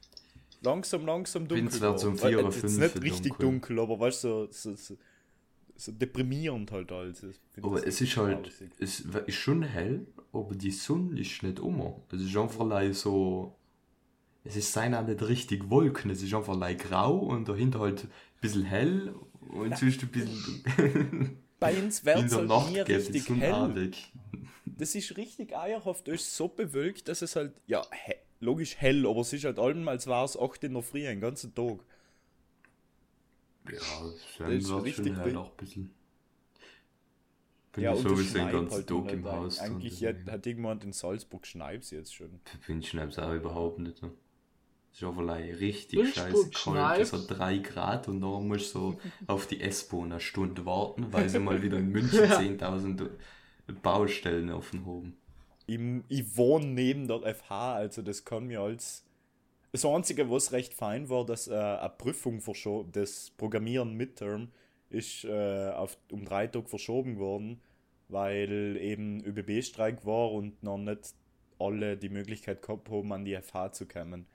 [0.62, 1.65] langsam, langsam dunkel.
[1.65, 3.75] Bin's war zum vier oder jetzt ist fünf nicht richtig dunkel.
[3.75, 4.97] dunkel, aber weißt du, so, so, so,
[5.75, 7.25] so deprimierend halt alles.
[7.62, 12.01] Aber es ist halt, es ist schon hell, aber die Sonne ist nicht immer.
[12.13, 13.53] Es ist einfach so,
[14.45, 18.05] es ist sein auch nicht richtig Wolken, es ist einfach like grau und dahinter halt
[18.05, 18.10] ein
[18.41, 19.13] bisschen hell
[19.49, 23.91] und sonst ein bisschen Bei uns wird es der halt nie richtig hell.
[24.77, 29.08] Das ist richtig eierhaft, es ist so bewölkt, dass es halt, ja, he logisch hell,
[29.08, 31.79] aber es ist halt allem, als war es 8 in der Früh, den ganzen Tag.
[33.71, 33.79] Ja,
[34.38, 35.93] Das ist richtig be- auch ein bisschen.
[37.73, 39.60] Bin ja, ich es sowieso den ganzen halt Tag im Haus.
[39.60, 42.39] Eigentlich hat, hat irgendjemand in Salzburg Schneibs jetzt schon.
[42.67, 43.97] Bin ich schneid's auch überhaupt nicht.
[43.97, 44.12] so.
[44.95, 47.13] Es ist like richtig Innsbruck scheiße kalt.
[47.13, 51.27] Hat 3 Grad und dann musst du so auf die S-Bahn eine Stunde warten, weil
[51.27, 53.10] sie mal wieder in München 10.000
[53.84, 55.17] Baustellen offen haben.
[55.67, 59.03] Ich, ich wohne neben der FH, also das kann mir als.
[59.73, 64.47] Das Einzige, was recht fein war, dass äh, eine Prüfung verschoben, das Programmieren Midterm
[64.89, 67.60] ist äh, auf, um drei Tage verschoben worden,
[68.08, 71.15] weil eben ÖBB-Streik war und noch nicht
[71.60, 74.27] alle die Möglichkeit gehabt haben, an die FH zu kommen.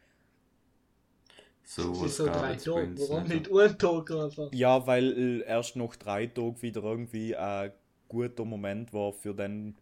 [1.64, 2.98] So was gab drei Tage?
[2.98, 3.50] Warum nicht.
[3.50, 4.52] einen Tag einfach?
[4.52, 7.72] Ja, weil erst nach drei Tagen wieder irgendwie ein
[8.08, 9.76] guter Moment war für den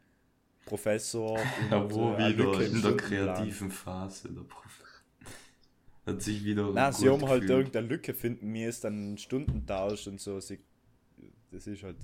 [0.67, 1.38] Professor.
[1.71, 4.29] Ja, und, wo äh, wieder in der kreativen Phase.
[4.29, 4.85] Der Prof.
[6.07, 6.71] Hat sich wieder.
[6.75, 7.59] Na, sie haben halt gefühlt.
[7.59, 10.41] irgendeine Lücke finden, mir ist dann ein Stundentausch und so.
[10.41, 10.61] Sie,
[11.51, 11.97] das ist halt.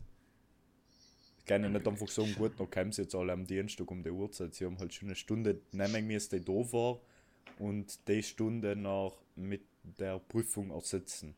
[1.39, 4.03] Ich kann ja nicht einfach sagen, gut, noch kommen sie jetzt alle am Dienstag um
[4.03, 4.55] die Uhrzeit.
[4.55, 7.01] Sie haben halt schon eine Stunde nehmen müssen, die da war
[7.59, 11.35] und die Stunde noch mit der Prüfung ersetzen.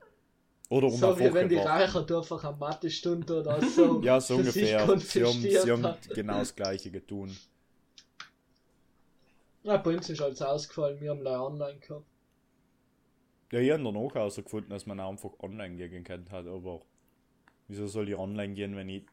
[0.69, 1.57] Oder um So wie wenn die.
[1.57, 4.01] Reicher einfach eine Mathestunde oder so.
[4.03, 4.99] Ja, so ungefähr.
[4.99, 7.37] Sie haben, sie haben genau das Gleiche getan.
[9.62, 12.07] Ja, bei uns ist alles ausgefallen, wir haben leider online gehabt.
[13.53, 16.83] Ja, ich habe danach herausgefunden, dass man auch einfach online gehen kann hat, aber
[17.69, 19.07] wieso soll ich online gehen, wenn ich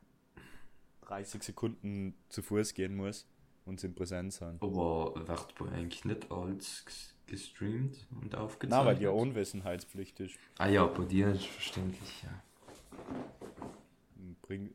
[1.01, 3.27] 30 Sekunden zu Fuß gehen muss
[3.65, 4.57] und sie in Präsenz sein?
[4.61, 8.79] Aber wird bei eigentlich nicht alles ges- gestreamt und aufgezeichnet?
[8.79, 10.35] Na, weil die Unwissenheitspflicht ist.
[10.57, 12.43] Ah ja, bei dir ist verständlich, ja.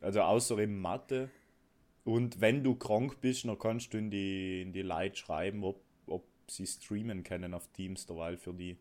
[0.01, 1.29] Also außer eben Mathe.
[2.03, 5.81] Und wenn du krank bist, dann kannst du in die, in die Leute schreiben, ob,
[6.07, 8.77] ob sie streamen können auf Teams derweil für die.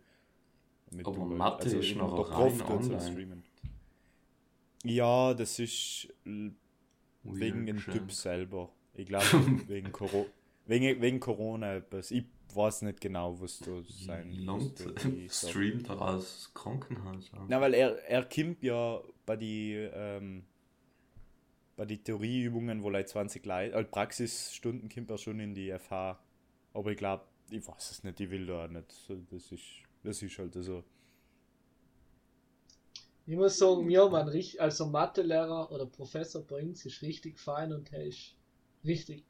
[0.91, 3.01] damit Aber du- Mathe ist eben noch rein online.
[3.01, 3.43] streamen.
[4.85, 6.55] Ja, das ist Weird
[7.23, 7.79] wegen dem.
[7.79, 8.71] Typ selber.
[8.99, 9.25] Ich glaube,
[9.69, 10.27] wegen, Coro
[10.67, 12.11] wegen, wegen Corona etwas.
[12.11, 14.45] Ich weiß nicht genau, was da sein
[15.29, 15.51] sag.
[15.51, 17.33] streamt er aus Krankenhaus.
[17.33, 17.47] an.
[17.49, 20.45] Na, weil er, er kommt ja bei die, ähm,
[21.77, 26.19] bei die Theorieübungen, wo like 20 Leute, also Praxisstunden kommt er schon in die FH.
[26.75, 28.93] Aber ich glaube, ich weiß es nicht, ich will da auch nicht.
[29.31, 29.63] Das ist,
[30.03, 30.83] das ist halt so.
[33.27, 37.39] Ich muss sagen, mir haben einen richtig, also Mathelehrer oder Professor bei uns ist richtig
[37.39, 38.38] fein und er ist
[38.85, 39.25] richtig.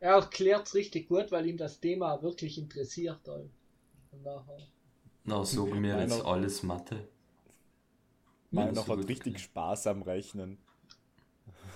[0.00, 3.20] Er erklärt es richtig gut, weil ihn das Thema wirklich interessiert.
[3.26, 3.50] halt.
[4.22, 4.58] Nachher.
[5.24, 7.08] Na, so bei mir jetzt alles Mathe.
[8.50, 9.38] Meiner hat richtig.
[9.38, 10.58] Spaß am Rechnen.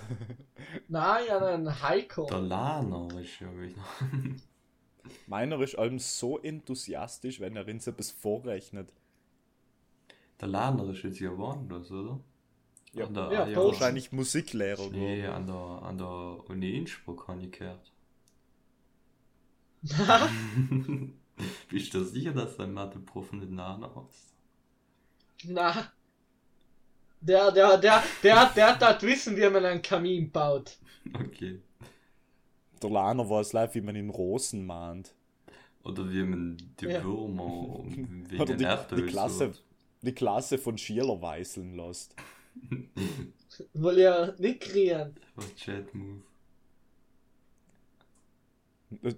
[0.89, 2.27] Nein, ja, ein Heiko.
[2.27, 3.83] Der Lana ist ja wieder.
[5.27, 8.93] Meiner ist allem so enthusiastisch, wenn er uns etwas vorrechnet.
[10.41, 12.21] Der Lana ist jetzt ja woanders, oder?
[12.93, 13.07] Ja.
[13.07, 13.81] An der, Ja, Post.
[13.81, 14.89] Wahrscheinlich Musiklehrer.
[14.91, 17.93] Nee, an der, an der Uni Innsbruck habe ich gehört.
[21.69, 24.35] Bist du sicher, dass dein Mathe-Prof nicht Lana heißt?
[25.45, 25.93] Na.
[27.21, 30.79] Der, der, der, der, der hat das Wissen, wie man einen Kamin baut.
[31.15, 31.61] Okay.
[32.83, 35.15] Der Laner weiß live, wie man in Rosen mahnt.
[35.85, 37.03] Oder wie man die Ja.
[37.03, 39.53] Würmer wegen Oder die, Erdöl die, Klasse,
[40.03, 42.15] die Klasse von Schieler weißeln lässt.
[43.75, 45.15] Will ja nicht kriegen.
[45.35, 46.23] Was Chat-Move.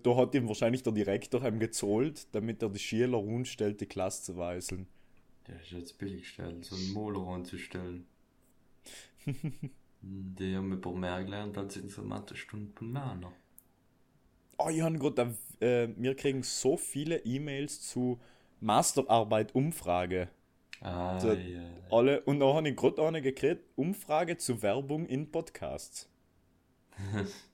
[0.03, 4.25] Da hat ihm wahrscheinlich der Direktor ihm gezahlt, damit er die Schüler umstellt, die Klasse
[4.25, 4.87] zu weißeln.
[5.47, 8.07] Der ist jetzt billig gestellt, so einen Moler anzustellen.
[10.03, 13.33] Die haben ein paar mehr gelernt als in so Mathe-Stunden Lana.
[14.57, 18.19] Oh, ich habe gerade, äh, wir kriegen so viele E-Mails zu
[18.61, 20.29] Masterarbeit-Umfrage.
[20.83, 21.61] Ah, So, ja.
[21.89, 26.09] Alle, und da habe ich gerade eine gekriegt, Umfrage zu Werbung in Podcasts.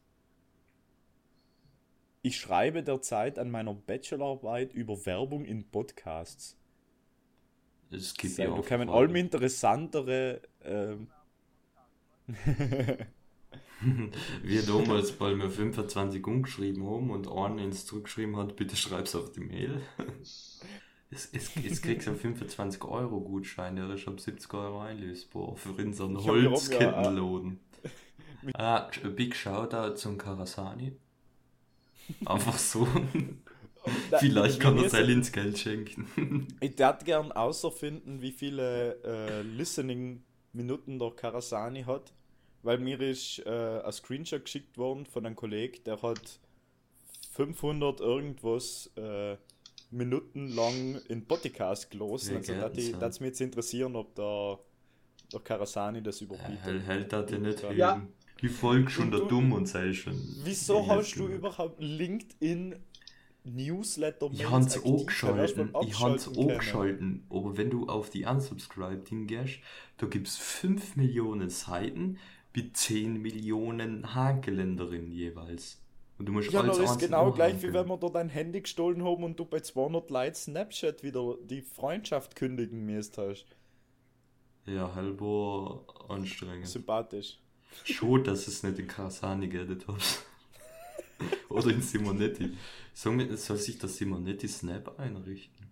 [2.21, 6.59] Ich schreibe derzeit an meiner Bachelorarbeit über Werbung in Podcasts.
[7.91, 8.91] Es gibt So, ja da auch kommen Fragen.
[8.91, 10.43] allem interessantere.
[10.65, 11.09] Ähm,
[14.43, 19.33] Wir damals, weil wir 25 umgeschrieben haben und einer ins zurückgeschrieben hat, bitte schreib's auf
[19.33, 19.83] die Mail.
[21.11, 25.55] Es, es, jetzt kriegst du einen 25 Euro Gutschein, der ist ab 70 Euro einlösbar
[25.57, 27.61] für unseren hab ja Holzkettenladen.
[28.55, 30.92] Ah, a big Shoutout zum Karasani.
[32.25, 32.87] Einfach so.
[34.19, 36.47] Vielleicht kann er Sell ins Geld schenken.
[36.61, 42.12] Ich würde gern außerfinden, wie viele äh, Listening-Minuten der Karasani hat,
[42.62, 46.38] weil mir ist äh, ein Screenshot geschickt worden von einem Kollegen, der hat
[47.33, 49.37] 500 irgendwas äh,
[49.90, 52.31] Minuten lang in Podcast gelost.
[52.31, 53.01] Ja, Also so.
[53.01, 54.59] würde mich jetzt interessieren, ob der,
[55.33, 56.59] der Karasani das überbietet.
[56.62, 57.70] Hell hält das ja nicht Ja.
[57.72, 58.07] Ja.
[58.42, 60.14] Die Folge schon Und der du- dumm und sei schon.
[60.44, 62.75] Wieso hast du überhaupt LinkedIn
[63.44, 64.42] Newsletter Ich?
[64.42, 66.51] Da wärst du angeschalten, ich hab's Abschalten können.
[66.51, 69.61] angeschalten, aber wenn du auf die Unsubscribed hingehst,
[69.99, 72.18] da gibt's 5 Millionen Seiten
[72.55, 75.81] mit 10 Millionen Haargeländerinnen jeweils.
[76.18, 78.62] Und du musst Ja, alles das ist genau gleich, wie wenn wir dir dein Handy
[78.62, 83.46] gestohlen haben und du bei 200 Leuten Snapchat wieder die Freundschaft kündigen müsst hast.
[84.64, 86.66] Ja, halber anstrengend.
[86.66, 87.38] Sympathisch.
[87.85, 90.24] Schon, dass es nicht in Karasani geedet hast.
[91.48, 92.57] Oder in Simonetti.
[92.92, 95.66] Somit soll sich der Simonetti Snap einrichten.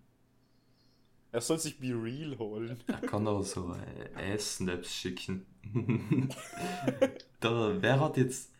[1.31, 2.79] Er soll sich Be Real holen.
[2.87, 3.75] Er kann auch so
[4.15, 5.45] äh, Ass-Snaps schicken.
[7.43, 8.51] der, wer hat jetzt.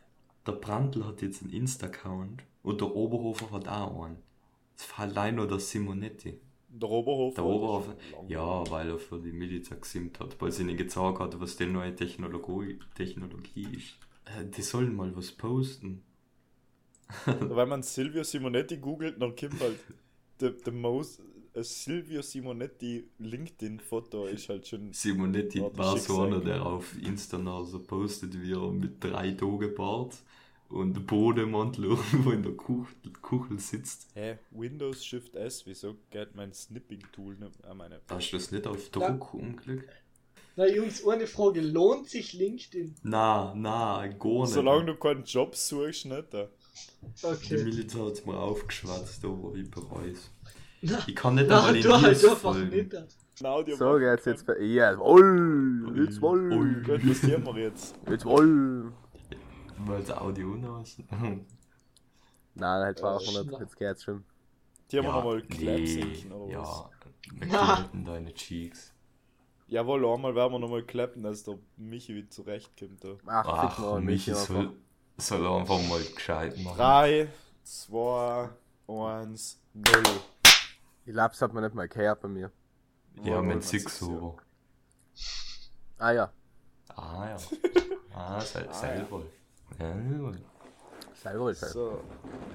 [0.46, 4.18] Der Brandl hat jetzt einen Insta-Account und der Oberhofer hat auch einen.
[4.78, 6.40] Das war allein nur der Simonetti.
[6.70, 7.36] Der Oberhofer.
[7.36, 7.96] Der Oberhofer,
[8.28, 11.66] ja, weil er für die Milizer gesimmt hat, weil sie ihnen gezeigt hat, was die
[11.68, 13.98] neue Technologie, Technologie ist.
[14.26, 16.04] Äh, Die sollen mal was posten.
[17.26, 19.80] Wenn man Silvio Simonetti googelt, dann kommt halt
[20.42, 21.22] der the most
[21.63, 24.91] Silvio Simonetti LinkedIn-Foto ist halt schon.
[24.94, 29.74] Simonetti war so einer, der auf Insta noch so postet, wie er mit drei Tagen
[29.76, 30.15] Bart
[30.70, 34.08] und Bodemantel irgendwo in der Kuchel, Kuchel sitzt.
[34.15, 34.38] Hä?
[34.52, 38.02] Windows Shift S, wieso geht mein Snipping-Tool nicht an meine.
[38.10, 38.89] Hast du das nicht auf.
[38.89, 39.89] Druck umgelegt?
[40.58, 42.96] Na Jungs, ohne Frage, lohnt sich LinkedIn?
[43.04, 44.54] Na, na, gar nicht.
[44.54, 46.34] Solange du keinen Job suchst, nicht.
[46.34, 46.48] äh.
[47.22, 47.63] Die Okay.
[47.63, 50.32] Militär hat mir aufgeschwatzt, aber ich bereue es.
[51.08, 52.69] Ich kann nicht einmal in einfach folgen.
[52.69, 52.95] nicht.
[53.36, 54.58] Claudio So geht's jetzt bei.
[54.60, 55.93] Jawohl!
[56.06, 56.54] Jetzt wohl!
[56.54, 56.84] Ui.
[56.84, 57.95] Gott, was tun wir jetzt?
[58.10, 58.93] Jetzt wohl!
[59.80, 60.98] Weil das Audio aus.
[62.56, 63.60] Nein, halt war auch nicht.
[63.60, 64.24] Jetzt geht's schon.
[64.89, 66.89] Hier haben wir nochmal Clap sinken, oder was?
[67.52, 68.93] ja, wir deine Cheeks.
[69.67, 73.04] Jawohl, einmal werden wir nochmal klappen, dass der Michi wieder zurechtkommt.
[73.04, 73.17] Da.
[73.26, 74.74] Ach, Ach, mal, Michi Michi soll, einfach.
[75.17, 76.78] soll einfach mal gescheit machen.
[76.78, 77.28] 3,
[77.63, 78.50] 2,
[78.88, 79.84] 1, 0.
[81.06, 82.52] Die Labs hat man nicht mal gehört bei mir.
[83.24, 84.38] Ja, mit Six over.
[85.98, 86.32] Ah ja,
[86.96, 87.38] Ah ja.
[88.18, 89.26] Ah, Sel Ah, Selwohl.
[89.78, 90.38] Selwohl.
[91.13, 91.74] selber ist halt.
[91.74, 92.00] So.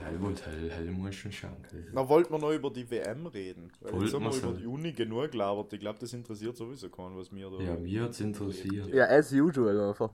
[0.03, 1.57] Hell, hell muss schon schauen.
[1.93, 3.71] Na, wollten wir noch über die WM reden?
[3.81, 5.71] Weil jetzt Wollten haben wir über die Uni genug gelabert.
[5.75, 7.61] Ich glaube, das interessiert sowieso keinen, was wir da.
[7.63, 8.89] Ja, mir hat's interessiert.
[8.89, 10.13] Ja, as usual einfach.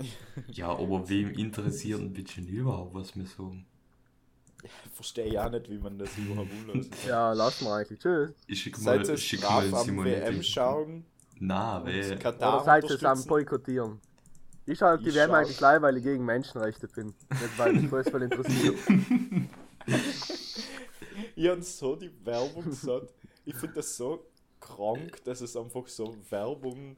[0.52, 3.66] Ja, aber wem interessiert ein bisschen überhaupt, was wir sagen?
[4.62, 6.90] Ich verstehe ja nicht, wie man das überhaupt umlöst.
[7.06, 7.98] Ja, lass mal eigentlich.
[7.98, 8.30] Tschüss.
[8.46, 10.26] Ich schick mal, ihr schick mal am Simonetti.
[10.36, 11.04] WM schauen?
[11.38, 11.84] Na?
[12.18, 13.24] Katar Oder seid ihr es am?
[13.24, 14.00] Boykottieren?
[14.66, 17.06] Ich schaue die Ich WM schau- eigentlich live, weil ich gegen Menschenrechte bin.
[17.06, 18.76] Nicht weil mich Fußball interessiert.
[21.36, 23.12] Ich habe so die Werbung gesagt.
[23.44, 24.24] Ich finde das so
[24.60, 26.96] krank, dass es einfach so Werbung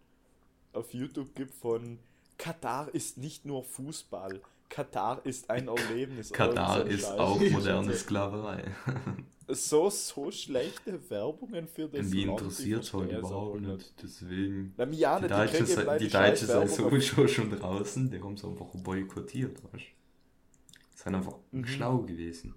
[0.72, 1.98] auf YouTube gibt von
[2.38, 4.40] Katar ist nicht nur Fußball.
[4.72, 6.32] Katar ist ein Erlebnis.
[6.32, 7.18] Katar ist Scheiß.
[7.18, 8.64] auch moderne Sklaverei.
[9.48, 13.94] So, so schlechte Werbungen für das Mich Land, interessiert halt es überhaupt auch nicht.
[14.02, 14.72] Deswegen.
[14.78, 18.44] Na, ja Die nicht, Deutschen, sind- die Werbung auf- sowieso schon draußen, die haben es
[18.44, 21.02] einfach boykottiert, weißt du?
[21.02, 21.66] Sind einfach Mhm.
[21.66, 22.54] schlau gewesen.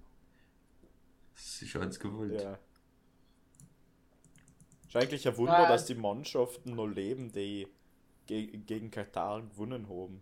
[1.33, 2.39] Das ist alles gewollt.
[2.41, 2.57] Ja.
[4.87, 5.67] Ist eigentlich ein Wunder, Ah.
[5.67, 7.67] dass die Mannschaften noch leben, die
[8.27, 10.21] ge gegen Katar gewonnen haben.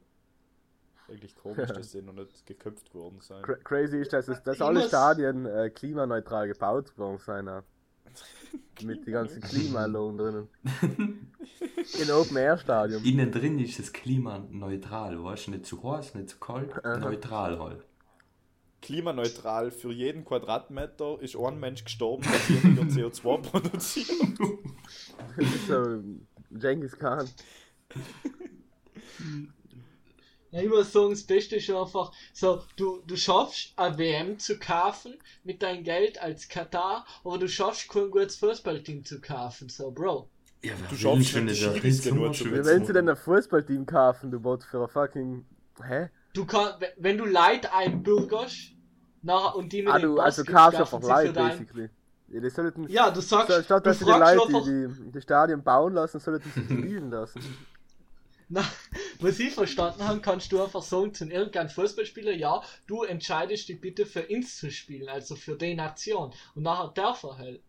[1.09, 3.43] Eigentlich komisch, dass sie noch nicht geköpft worden sind.
[3.43, 7.49] Cra crazy ist, dass, es, dass alle Stadien äh, klimaneutral gebaut worden sind.
[7.49, 7.63] auch.
[8.83, 10.47] Mit den ganzen Klimalohn drinnen.
[12.01, 13.03] In Open Air Stadion.
[13.03, 15.51] Innen drin ist das Klima neutral, weißt du?
[15.51, 16.97] Nicht zu heiß, nicht zu kalt, Aha.
[16.97, 17.85] neutral halt.
[18.81, 24.07] Klimaneutral, für jeden Quadratmeter ist ein Mensch gestorben, der weniger CO2 produziert.
[25.67, 26.03] so,
[26.51, 27.29] Genghis Khan.
[30.53, 34.59] Ja, ich muss sagen, das Beste ist einfach so, du, du schaffst eine WM zu
[34.59, 39.89] kaufen mit deinem Geld als Katar, aber du schaffst kein gutes Fußballteam zu kaufen, so
[39.89, 40.29] Bro.
[40.63, 44.39] Ja, Du schaffst schon nicht, die zu Wie willst du denn ein Fußballteam kaufen, du
[44.39, 45.45] Bot, für ein fucking.
[45.83, 46.09] Hä?
[46.35, 48.73] Du kannst, wenn du Leid einbürgerst,
[49.23, 51.89] nachher und die mit Ah, dem du, also kaufst einfach sie dein- basically.
[52.27, 52.87] Ja, die sollten.
[52.89, 56.49] Ja, du sagst, statt, dass sie die Leute, einfach, die, die Stadien bauen lassen, sollten
[56.51, 57.41] sie spielen lassen.
[58.53, 58.63] Na,
[59.19, 63.81] was ich verstanden habe, kannst du einfach sagen zu irgendeinem Fußballspieler, ja, du entscheidest dich
[63.81, 66.33] bitte für uns zu spielen, also für die Nation.
[66.55, 67.63] Und nachher darf er halt.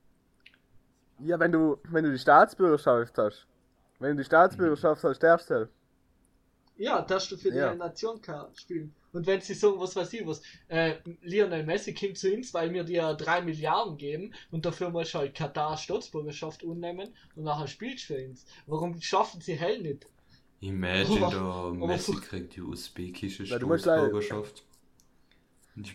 [1.18, 3.46] Ja, wenn du, wenn du die Staatsbürgerschaft hast.
[3.98, 5.70] Wenn du die Staatsbürgerschaft hast, darfst du halt.
[6.76, 7.74] Ja, darfst du für die Ja.
[7.74, 8.94] Nation ka- spielen.
[9.12, 12.72] Und wenn sie sagen, was weiß ich was, äh, Lionel Messi kommt zu uns, weil
[12.72, 17.68] wir dir 3 Milliarden geben und dafür musst du halt Katar Staatsbürgerschaft annehmen und nachher
[17.68, 18.44] spielst du für uns.
[18.66, 20.06] Warum schaffen sie hell nicht?
[20.64, 24.64] Imagine, Aber- der Messi kriegt die usbekische Staatsbürgerschaft.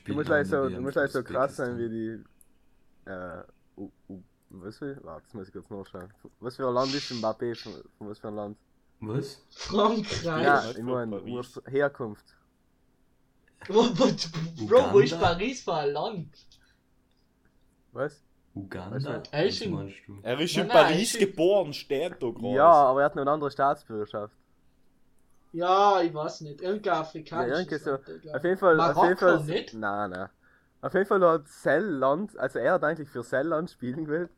[0.05, 3.09] Du musst gleich so, du musst gleich so krass sein wie die.
[3.09, 3.43] Äh,
[3.77, 5.03] U, U, was für.
[5.03, 6.13] Warte, das muss ich kurz nachschauen.
[6.39, 7.55] Was für ein Land ist Mbappé?
[7.55, 8.57] Von, von was für ein Land?
[8.99, 9.41] Was?
[9.49, 10.23] Frankreich.
[10.23, 12.25] Ja, ich von meine, Herkunft.
[13.67, 13.89] Bro,
[14.67, 15.19] Bro, wo ist?
[15.19, 16.45] Paris für ein Land?
[17.91, 18.21] Was?
[18.53, 19.23] Uganda?
[19.31, 19.71] Elchen.
[19.71, 20.19] meinst du?
[20.21, 22.55] Er ist in nein, Paris geboren, steht da gerade.
[22.55, 24.35] Ja, aber er hat eine andere Staatsbürgerschaft.
[25.51, 26.61] Ja, ich weiß nicht.
[26.61, 27.97] Irgendein Ja, afrikanisches irgendwie so.
[28.31, 29.43] Auf jeden Fall, auf jeden Marokko Fall.
[29.45, 29.73] nicht?
[29.73, 30.29] Nein, nein.
[30.81, 34.31] Auf jeden Fall hat Celland, also er hat eigentlich für Celland spielen gewählt,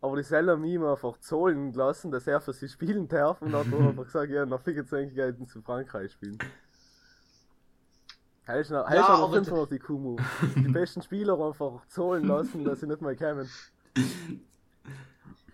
[0.00, 3.54] aber die Cell haben ihm einfach zahlen lassen, dass er für sie spielen darf und
[3.54, 6.42] hat dann einfach gesagt, ja, nach 25 Geld zu Frankreich spielen.
[8.70, 10.24] Noch, Ja, ist aber aber 500 die Kumu.
[10.62, 13.48] Die besten Spieler einfach zahlen lassen, dass sie nicht mal kommen.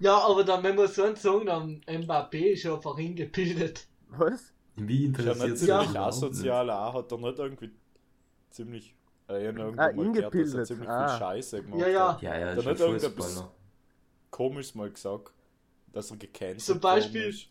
[0.01, 3.87] Ja, aber dann, wenn wir so einen sagen, dann Mbappé ist einfach hingebildet.
[4.11, 4.53] Was?
[4.87, 5.81] Wie ja interessiert nicht sie Ja.
[5.81, 7.71] ziemlich asozial, auch hat er nicht irgendwie
[8.51, 8.95] ziemlich.
[9.29, 11.09] Äh, irgendwo Ah, mal gehört, dass er ziemlich Ah.
[11.09, 12.13] viel Scheiße gemacht Ja, ja.
[12.15, 12.23] hat.
[12.23, 13.53] Ja, ja, nicht irgendetwas Fußballer.
[14.31, 15.33] Komisches mal gesagt,
[15.93, 17.49] dass er gecancelt Zum Beispiel- worden ist.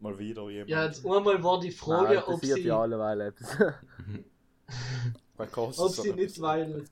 [0.00, 0.70] Mal wieder jemand.
[0.70, 3.20] Ja, jetzt einmal war die Frage, Nein, ob sie, ja alleweil
[5.78, 6.84] ob sie nicht, weil.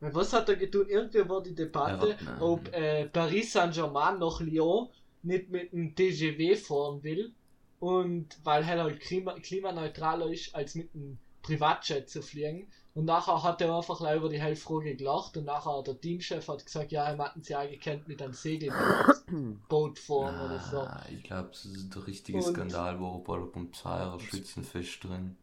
[0.00, 0.86] Was hat er getan?
[0.88, 4.88] Irgendwie war die Debatte, Ja, ob äh, Paris Saint-Germain nach Lyon
[5.22, 7.32] nicht mit dem TGV fahren will.
[7.78, 12.68] Und weil er halt klima klimaneutraler ist, als mit einem Privatjet zu fliegen.
[12.94, 16.92] Und nachher hat er einfach über die Hellfrage gelacht und nachher der Teamchef hat gesagt,
[16.92, 20.88] ja, er hatten sie auch gekannt mit einem Segelboot fahren oder so.
[21.14, 25.36] Ich glaube, das ist der richtige Und- Skandal, wo er der Polizei Schützenfest drin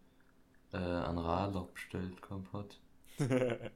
[0.73, 2.79] äh, einen Radler bestellt gehabt hat.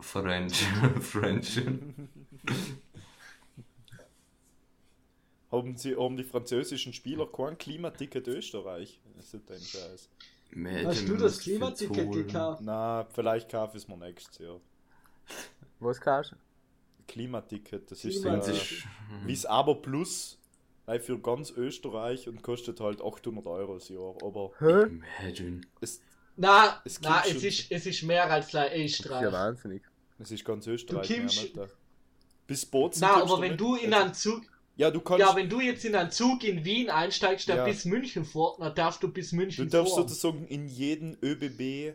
[0.00, 0.62] French.
[1.00, 1.60] French.
[5.50, 9.00] haben, sie, haben die französischen Spieler kein Klimaticket Österreich?
[9.16, 10.08] Das ist ein Scheiß.
[10.86, 12.60] Hast du das Klimaticket gekauft?
[12.64, 14.60] Na, vielleicht kaufe ich es mir nächstes Jahr.
[15.78, 16.36] Was kaufst du?
[17.06, 18.84] Klimaticket, das ist Klima- äh, sich,
[19.26, 20.36] wie es aber plus
[20.86, 24.16] weil für ganz Österreich und kostet halt 800 Euro das Jahr.
[24.24, 24.88] Aber Hä?
[25.22, 25.60] Imagine.
[25.80, 26.00] es,
[26.36, 29.32] Na, Es na, es ist, es ist mehr als ein Das ist ja Österreich.
[29.32, 29.82] wahnsinnig.
[30.18, 31.06] es ist ganz Österreich.
[31.06, 31.14] Du
[31.54, 31.68] mehr.
[32.48, 33.02] Bis Bozen.
[33.02, 34.42] Na, aber wenn du in Also- einen Zug,
[34.80, 35.20] Ja, du kannst.
[35.20, 37.64] ja, wenn du jetzt in einen Zug in Wien einsteigst, der Ja.
[37.66, 40.08] bis München fährt, dann darfst du bis Du München darfst fahren.
[40.08, 41.94] sozusagen in jeden ÖBB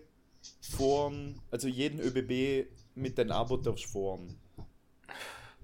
[0.61, 4.37] fahren, also jeden ÖBB mit den Abo darfst fahren.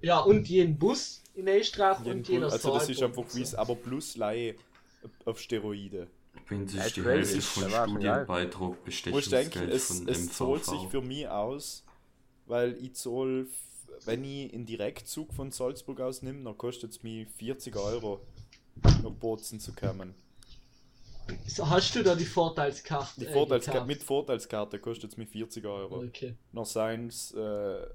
[0.00, 3.54] Ja, und jeden Bus in Österreich Jeden und jeder also das ist einfach wie es
[3.54, 4.56] aber plus Leihe
[5.24, 6.08] auf Steroide.
[6.48, 7.02] Wenn sich Ja, die.
[7.04, 7.70] Hälfte von.
[7.70, 11.84] Studienbeitrag Du Bestechungsgeld denken, es, von es zahlt sich für mich aus,
[12.46, 13.71] weil ich zahl, f-
[14.04, 18.20] wenn ich in Direktzug von Salzburg aus nehme, dann kostet es mich 40 Euro
[18.82, 20.14] nach Bozen zu kommen.
[21.46, 23.20] So, hast du da die Vorteilskarte?
[23.20, 23.88] Die äh, Vorteilskarte, gekauft?
[23.88, 26.04] mit Vorteilskarte kostet es mich 40 Euro.
[26.04, 26.34] Okay.
[26.52, 27.86] Noch seien es äh,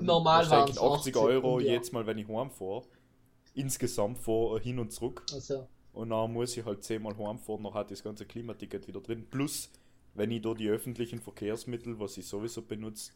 [0.00, 1.72] Normal wahrscheinlich waren's 80 80 Euro ja.
[1.72, 2.82] jetzt mal, wenn ich heimfahre.
[3.54, 5.24] Insgesamt vor hin und zurück.
[5.32, 9.26] Also, Und dann muss ich halt zehnmal heimfahren, dann hat das ganze Klimaticket wieder drin.
[9.30, 9.70] Plus,
[10.14, 13.12] wenn ich da die öffentlichen Verkehrsmittel, was ich sowieso benutze,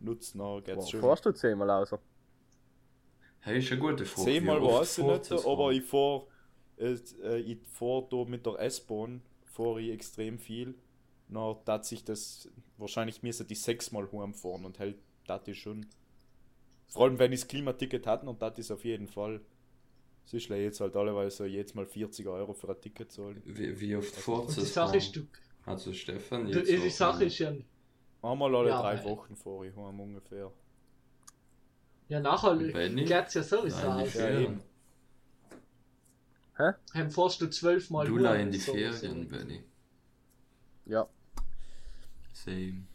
[0.00, 1.00] nutze, dann geht's Boah, schon.
[1.00, 2.00] Fährst du zehnmal außer?
[3.40, 4.30] Hey, ist eine gute Frage.
[4.30, 6.26] Zehnmal weiß ich fährt nicht, das aber ich fahre
[6.76, 10.74] äh, äh, ich fahr da mit der S-Bahn fahre ich extrem viel.
[11.28, 15.86] Na, dat sich das wahrscheinlich müsste die sechsmal heimfahren und halt das ist schon.
[16.88, 19.40] Vor allem wenn ich das Klimaticket hatten und das ist auf jeden Fall.
[20.26, 23.42] Es ist jetzt halt alleweise jetzt mal 40 Euro für ein Ticket zahlen.
[23.44, 25.14] Wie, wie oft fährt und die das Sache ist, Fahren?
[25.14, 25.26] du,
[25.64, 27.54] Also Stefan, jetzt die Sache äh, ist ja,
[28.22, 30.50] Einmal alle Ja, drei weil- Wochen fahre ich heim ungefähr.
[32.08, 34.14] ja nachher geht's ja sowieso Nein, aus.
[34.14, 34.62] Ja, eben.
[36.92, 39.26] Heim fährst du zwölfmal Du leih in die so- Ferien.
[39.28, 39.64] Benny.
[40.84, 41.08] Ja.
[42.34, 42.86] Same.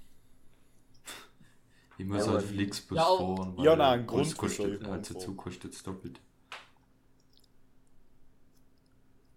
[1.97, 3.55] Ich muss Ja, halt Flixbus Ja, fahren.
[3.57, 5.13] Ja, weil nein, ein uns Grund kostet, so also.
[5.19, 6.19] Zug kostet es doppelt.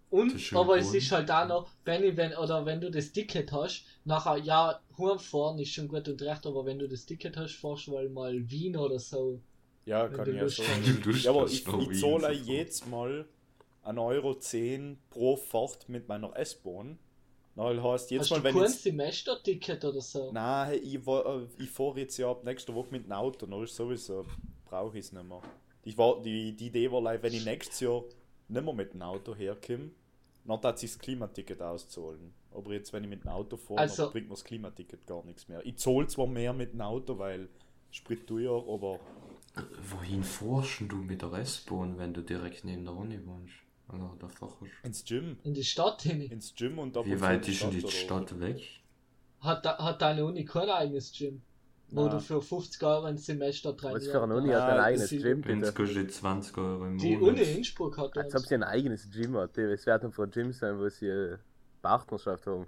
[0.09, 3.85] Und, aber es ist halt auch noch, Benny, wenn, oder wenn du das Ticket hast,
[4.05, 7.87] nachher, ja, heimfahren ist schon gut und recht, aber wenn du das Ticket hast, fahrst
[7.87, 9.39] du mal mal Wien oder so.
[9.85, 10.63] Ja, Wenn kann ich ja so.
[10.63, 13.25] Wenn Lust Ja, aber ich, ich Wien zahle jetzt mal
[13.83, 16.99] 1,10 Euro pro Fahrt mit meiner S-Bahn.
[17.55, 18.83] Na, heißt jetzt hast mal, du wenn kein jetzt.
[18.83, 20.31] Semesterticket oder so?
[20.31, 23.63] Nein, ich, wa- äh, ich fahre jetzt ja ab nächster Woche mit dem Auto, dann
[23.63, 24.25] ist sowieso,
[24.65, 25.41] brauche ich es nicht mehr.
[25.83, 28.03] Ich war, die, die Idee war, like, wenn ich nächstes Jahr
[28.47, 29.91] nicht mehr mit dem Auto herkomme,
[30.57, 32.33] dann hat sich das Klimaticket auszahlen.
[32.51, 35.47] Aber jetzt, wenn ich mit dem Auto fahre, Also- bringt mir das Klimaticket gar nichts
[35.47, 35.65] mehr.
[35.65, 37.47] Ich zahle zwar mehr mit dem Auto, weil
[37.91, 38.99] Sprit teuer, aber
[39.91, 43.53] Wohin forschen du mit der S-Bahn, wenn du direkt neben der Uni wohnst?
[43.91, 44.69] Oder der Fachhochschule?
[44.83, 45.37] ins Gym.
[45.43, 46.21] In die Stadt hin.
[46.21, 48.61] Ins Gym und ab Wie weit ist denn die oder- Stadt weg?
[49.41, 51.41] Hat, da- hat deine Uni kein eigenes Gym?
[51.91, 52.11] Wo Nein.
[52.11, 55.21] du für 50 Euro ein Semester drin Was für eine Uni hat ein eigenes das
[55.21, 55.73] Gym, bitte?
[55.73, 57.29] kostet 20 Euro im Die Monat.
[57.39, 58.49] Uni Innsbruck hat Als ob das.
[58.49, 59.57] sie ein eigenes Gym hat.
[59.57, 61.39] Es wird dann von Gym sein, wo sie eine
[61.81, 62.67] Partnerschaft haben.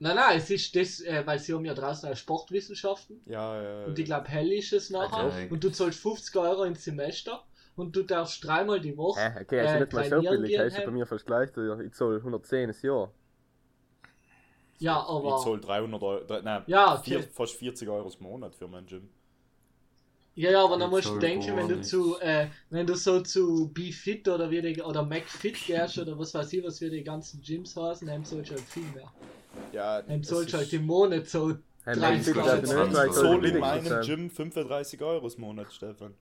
[0.00, 3.20] Nein, nein, es ist das, äh, weil sie haben ja draußen auch Sportwissenschaften.
[3.26, 3.84] Ja, ja.
[3.86, 5.26] Und ich glaube, hell ist es nachher.
[5.26, 5.48] Okay.
[5.48, 7.44] Und du zahlst 50 Euro im Semester.
[7.76, 9.18] und du darfst dreimal die Woche.
[9.20, 11.92] Hä, okay, also Äh, nicht mal so billig, heißt ja bei mir fast gleich, ich
[11.94, 13.10] zahl 110 das Jahr.
[14.82, 15.38] Ja, Ich aber.
[15.38, 17.02] zahle 300 Euro, nein, Ja, okay.
[17.02, 19.08] vier, fast 40 Euro im Monat für mein Gym.
[20.34, 23.70] Ja, ja, aber dann musst du denken, wenn du zu, äh, wenn du so zu
[23.72, 27.40] BeFit oder wie die, oder McFit gehst oder was weiß ich, was wir die ganzen
[27.42, 29.14] Gyms heißen, dann sollst du halt viel mehr.
[29.72, 32.64] Ja, Dann sollst du halt im Monat so Hey, 30 McFit Euro.
[32.64, 32.64] in
[33.06, 34.00] ich soll zahle in billig meinem.
[34.00, 36.14] Gym 35 Euro im Monat, Stefan.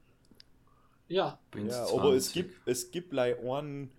[1.07, 2.33] Ja, Ja, aber es 20.
[2.33, 3.89] gibt, es gibt like ein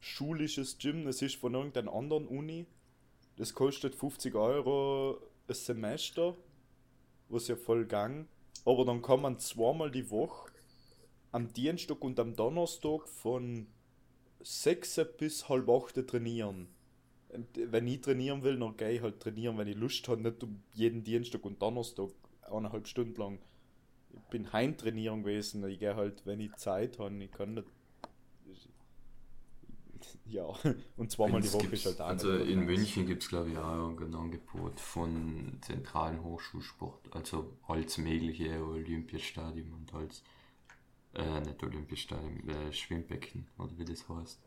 [0.00, 2.66] schulisches Gym, das ist von irgendeiner anderen Uni.
[3.36, 5.18] Das kostet 50 Euro
[5.48, 6.36] ein Semester,
[7.28, 8.28] was ja voll gang.
[8.64, 10.52] Aber dann kann man zweimal die Woche
[11.32, 13.66] am Dienstag und am Donnerstag von
[14.40, 16.68] 6 bis halb 8 trainieren.
[17.54, 20.62] Wenn ich trainieren will, dann gehe ich halt trainieren, wenn ich Lust habe, nicht um
[20.74, 22.10] jeden Dienstag und Donnerstag
[22.42, 23.38] eineinhalb Stunden lang.
[24.12, 27.66] Ich bin heim trainieren gewesen, ich gehe halt, wenn ich Zeit habe, ich kann nicht.
[30.26, 30.46] Ja,
[30.96, 32.64] und zweimal die Woche gibt's- ist halt auch Also in.
[32.64, 39.72] München gibt es glaube ich auch ein Angebot von zentralen Hochschulsport, also als mögliche Olympiastadion
[39.72, 40.22] und als
[41.14, 44.40] äh, nicht Olympiastadion, äh, Schwimmbecken oder wie das heißt.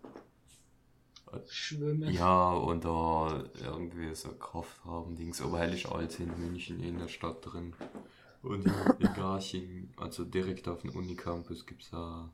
[1.50, 2.12] schwimmen.
[2.14, 7.74] Ja, oder irgendwie so Kraftraum-Dings, aber halt ist alles in München in der Stadt drin.
[8.42, 12.30] Und in, in Garching, also direkt auf dem Unicampus gibt es ein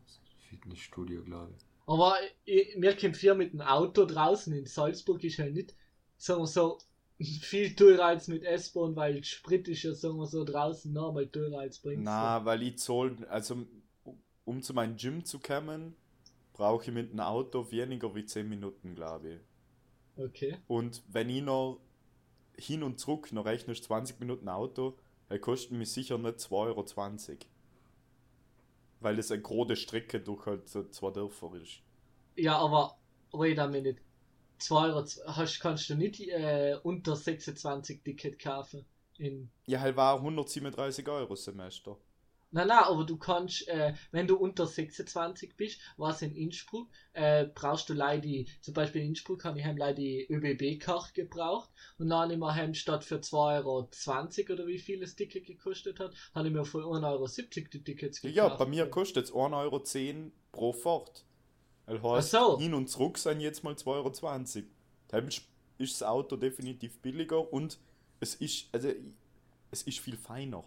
[0.49, 1.65] Fitnessstudio, glaube ich.
[1.85, 2.15] Aber
[2.45, 5.75] ich, mir kommt hier mit dem Auto draußen in Salzburg ist halt nicht,
[6.17, 6.77] sagen wir so,
[7.19, 11.59] viel teurer als mit S-Bahn, weil Sprit ist ja, sagen wir so, draußen nochmal teurer
[11.59, 13.65] als bringst Na, weil ich zahl, also
[14.45, 15.95] um zu meinem Gym zu kommen,
[16.53, 19.39] brauche ich mit dem Auto weniger wie 10 Minuten, glaube ich.
[20.23, 20.57] Okay.
[20.67, 21.79] Und wenn ich noch
[22.57, 24.97] hin und zurück noch rechnest 20 Minuten Auto,
[25.29, 26.85] dann kostet mich sicher nicht 2,20 Euro.
[29.01, 31.81] Weil das eine große Strecke durch halt zwei Dörfer ist.
[32.35, 32.97] Ja, aber
[33.33, 34.01] wait a minute.
[34.59, 38.85] 2 Euro hast, kannst du nicht äh, unter 26 Ticket kaufen.
[39.17, 41.97] In Ja, halt war 137 Euro Semester.
[42.53, 47.45] Nein, nein, aber du kannst, äh, wenn du unter 26 bist, was in Innsbruck, äh,
[47.45, 51.69] brauchst du leider die, zum Beispiel in Innsbruck habe ich heim leider die ÖBB-Karte gebraucht
[51.97, 55.45] und dann habe ich mir heim statt für 2,20 Euro oder wie viel das Ticket
[55.45, 57.27] gekostet hat, habe ich mir für 1,70 Euro
[57.73, 58.35] die Tickets gekauft.
[58.35, 61.25] Ja, bei mir kostet es 1,10 Euro pro Fahrt.
[61.85, 62.59] Das heißt, so.
[62.59, 64.67] hin und zurück sind jetzt mal 2,20 Euro.
[65.07, 67.79] Dann ist das Auto definitiv billiger und
[68.19, 68.89] es ist, also,
[69.71, 70.63] es ist viel feiner.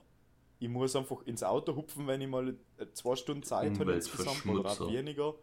[0.60, 4.46] Ich muss einfach ins Auto hupfen, wenn ich mal äh, zwei Stunden Zeit habe insgesamt
[4.46, 5.34] oder auch weniger.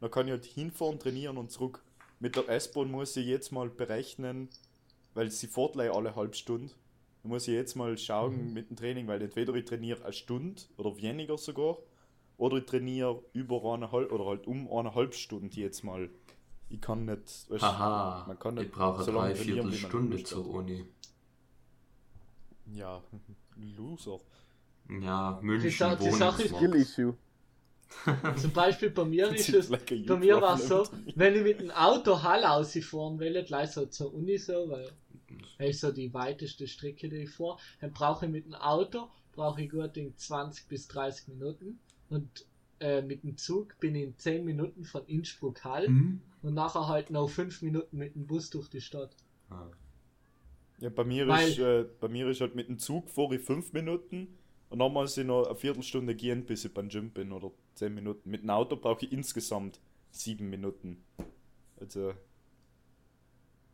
[0.00, 1.82] Dann kann ich halt hinfahren, trainieren und zurück.
[2.20, 4.48] Mit der S-Bahn muss ich jetzt mal berechnen,
[5.14, 6.72] weil sie fährt alle halbe Stunde.
[7.22, 8.52] Da muss ich jetzt mal schauen Mhm.
[8.54, 11.78] mit dem Training, weil entweder ich trainiere eine Stunde oder weniger sogar,
[12.38, 16.10] oder ich trainiere über eine halbe oder halt um eine halbe Stunde jetzt mal.
[16.68, 20.46] Ich kann nicht, weißt, Haha, man kann ich nicht brauche so drei Viertelstunde zur.
[20.48, 20.84] Uni.
[22.74, 23.02] Ja,
[23.76, 24.20] Loser.
[24.88, 27.14] Ja, Die München, Sa- die Sache ist- Skill Issue.
[28.36, 31.60] Zum Beispiel bei mir ist es, like bei mir war es so, wenn ich mit
[31.60, 34.90] dem Auto Hall ausfahren will, gleich so zur Uni so, weil
[35.58, 39.08] das ist so die weiteste Strecke, die ich fahre, dann brauche ich mit dem Auto,
[39.34, 41.78] brauche ich gut in 20 bis 30 Minuten
[42.10, 42.44] und
[42.80, 46.20] äh, mit dem Zug bin ich in 10 Minuten von Innsbruck Hall Hm?
[46.42, 49.14] und nachher halt noch 5 Minuten mit dem Bus durch die Stadt.
[49.48, 49.66] Ah.
[50.80, 53.40] Ja, bei mir, Weil- ist, äh, bei mir ist halt mit dem Zug vor ich
[53.42, 54.35] 5 Minuten
[54.70, 57.94] und dann muss ich noch eine Viertelstunde gehen, bis ich beim Gym bin oder 10
[57.94, 58.28] Minuten.
[58.30, 59.78] Mit dem Auto brauche ich insgesamt
[60.10, 61.02] 7 Minuten.
[61.80, 62.14] Also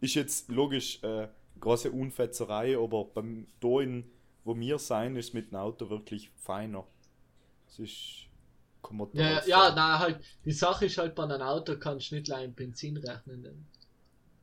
[0.00, 1.28] ist jetzt logisch äh,
[1.60, 4.10] große Unfetzerei, aber beim da in,
[4.44, 6.86] wo wir sein, ist mit dem Auto wirklich feiner.
[7.68, 8.26] Es ist.
[9.12, 12.44] Ja, ja, na halt, die Sache ist halt bei einem Auto kannst du nicht gleich
[12.44, 13.42] in Benzin rechnen.
[13.44, 13.66] denn-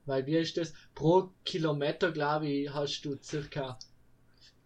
[0.06, 0.74] Weil wie ist das?
[0.96, 3.78] Pro Kilometer, glaube ich, hast du circa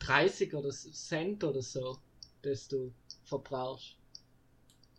[0.05, 1.97] 30 oder Cent oder so,
[2.41, 2.93] das du
[3.25, 3.95] verbrauchst.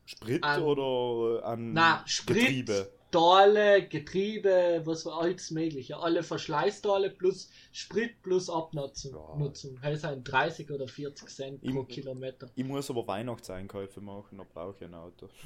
[0.07, 2.91] Sprit An- oder äh, an Na, Sprit, Getriebe?
[3.09, 5.97] Stahle, Getriebe, was war alles mögliche.
[5.97, 9.13] Alle Verschleißstahle plus Sprit plus Abnutzung.
[9.15, 9.37] Ja.
[9.37, 9.79] Nutzung.
[9.81, 12.51] Das sind 30 oder 40 Cent pro Im- Kilometer.
[12.57, 15.29] Ich muss aber Weihnachtseinkäufe machen, da brauche ich ein Auto.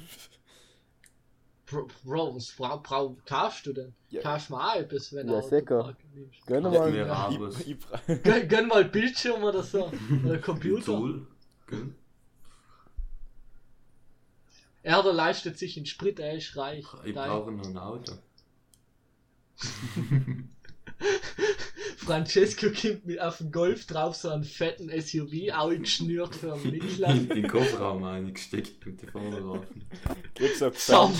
[1.69, 3.93] Bro, Bro was bra brau kaufst du denn?
[4.09, 4.21] Ja.
[4.21, 5.95] Kaufst du mal auch etwas, wenn du Ja, sicher.
[6.47, 6.95] Gönn mal.
[6.95, 7.29] Ja.
[7.29, 9.91] Bra- Gönn, gönn mal Bildschirm oder so.
[10.25, 10.85] Oder Computer.
[10.85, 11.27] Tool,
[11.67, 11.93] gell?
[14.81, 16.85] Er der leistet sich in Sprit, er ist reich.
[17.03, 18.13] Ich brauche noch ein Auto.
[21.97, 26.71] Francesco kommt mit auf den Golf drauf, so einen fetten SUV, auch geschnürt für einen
[26.71, 27.09] Mittler.
[27.09, 29.83] In den Kofferraum eingesteckt und die Vorderreifen.
[30.39, 31.13] Kriegst ein, Fern,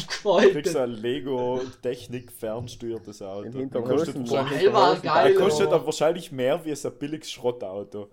[0.93, 3.57] Lego Technik fernsteuertes Auto.
[3.59, 4.15] Hintern kostet.
[4.15, 5.33] Boah, wahrscheinlich- geil.
[5.33, 8.09] das kostet dann wahrscheinlich mehr wie ein billiges Schrottauto.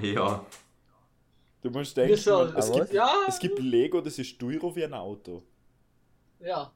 [0.00, 0.46] Ja.
[1.62, 4.94] Du musst denken, man, es, gibt, ja, es gibt Lego, das ist teurer wie ein
[4.94, 5.42] Auto.
[6.40, 6.72] ja.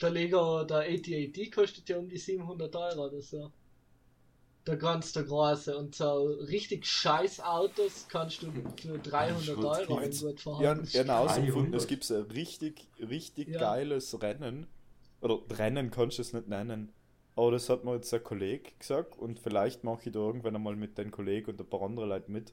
[0.00, 3.52] Der Lego, der 8080 kostet ja um die 700 Euro oder so.
[4.70, 5.76] Der ganz der große.
[5.76, 10.88] Und so richtig scheiß Autos kannst du für 300 Schrott Euro gut Ja, verhandeln.
[10.92, 11.80] ja herausgefunden, 300.
[11.80, 13.58] es gibt ein richtig, richtig Ja.
[13.58, 14.68] geiles Rennen.
[15.20, 16.92] Oder Rennen kannst du es nicht nennen.
[17.34, 20.76] Aber das hat mir jetzt ein Kollege gesagt und vielleicht mache ich da irgendwann einmal
[20.76, 22.52] mit den Kollegen und ein paar andere Leute mit.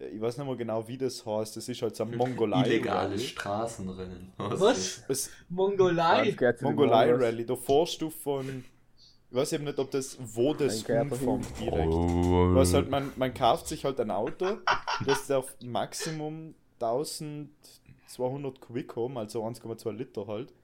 [0.00, 1.56] Äh, Ich weiß nicht mehr genau, wie das heißt.
[1.56, 2.66] Das ist halt so ein Mongolei.
[2.66, 3.24] Illegales Rally.
[3.28, 4.32] Straßenrennen.
[4.38, 5.02] Was?
[5.08, 6.34] Es, Mongolei?
[6.62, 7.12] Mongolei.
[7.12, 8.64] Rally, da fährst du von.
[9.34, 11.60] Ich weiß eben nicht, ob das, wo das umfängt Oh.
[11.60, 11.92] direkt.
[12.54, 14.58] Was halt, man, man kauft sich halt ein Auto,
[15.04, 20.54] das darf Maximum 1200 Quick haben, also 1,2 Liter halt.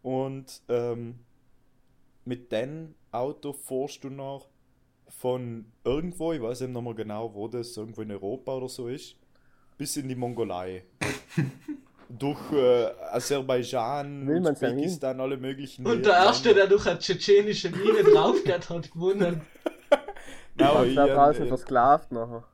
[0.00, 1.18] Und ähm,
[2.24, 4.48] mit dem Auto fährst du noch
[5.08, 8.88] von irgendwo, ich weiß eben noch mal genau, wo das, irgendwo in Europa oder so
[8.88, 9.16] ist,
[9.76, 10.86] bis in die Mongolei.
[12.10, 16.62] Durch äh, Aserbaidschan, Will Usbekistan, alle möglichen Und der Erste, Länder.
[16.62, 19.42] der durch eine tschetschenische Mine draufgeht, hat gewonnen.
[20.58, 22.44] Ja, aber ich, da draußen äh, versklavt nachher.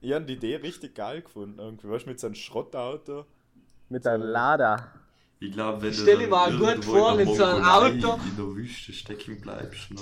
[0.00, 1.58] ich habe die Idee richtig geil gefunden.
[1.58, 3.24] Irgendwie, weißt du, mit so einem Schrottauto.
[3.88, 4.90] Mit einem Lada.
[5.38, 8.18] Ich glaube, wenn Stell du dir mal gut vor, mit so einem Auto.
[8.28, 10.00] in der Wüste stecken bleibst, na.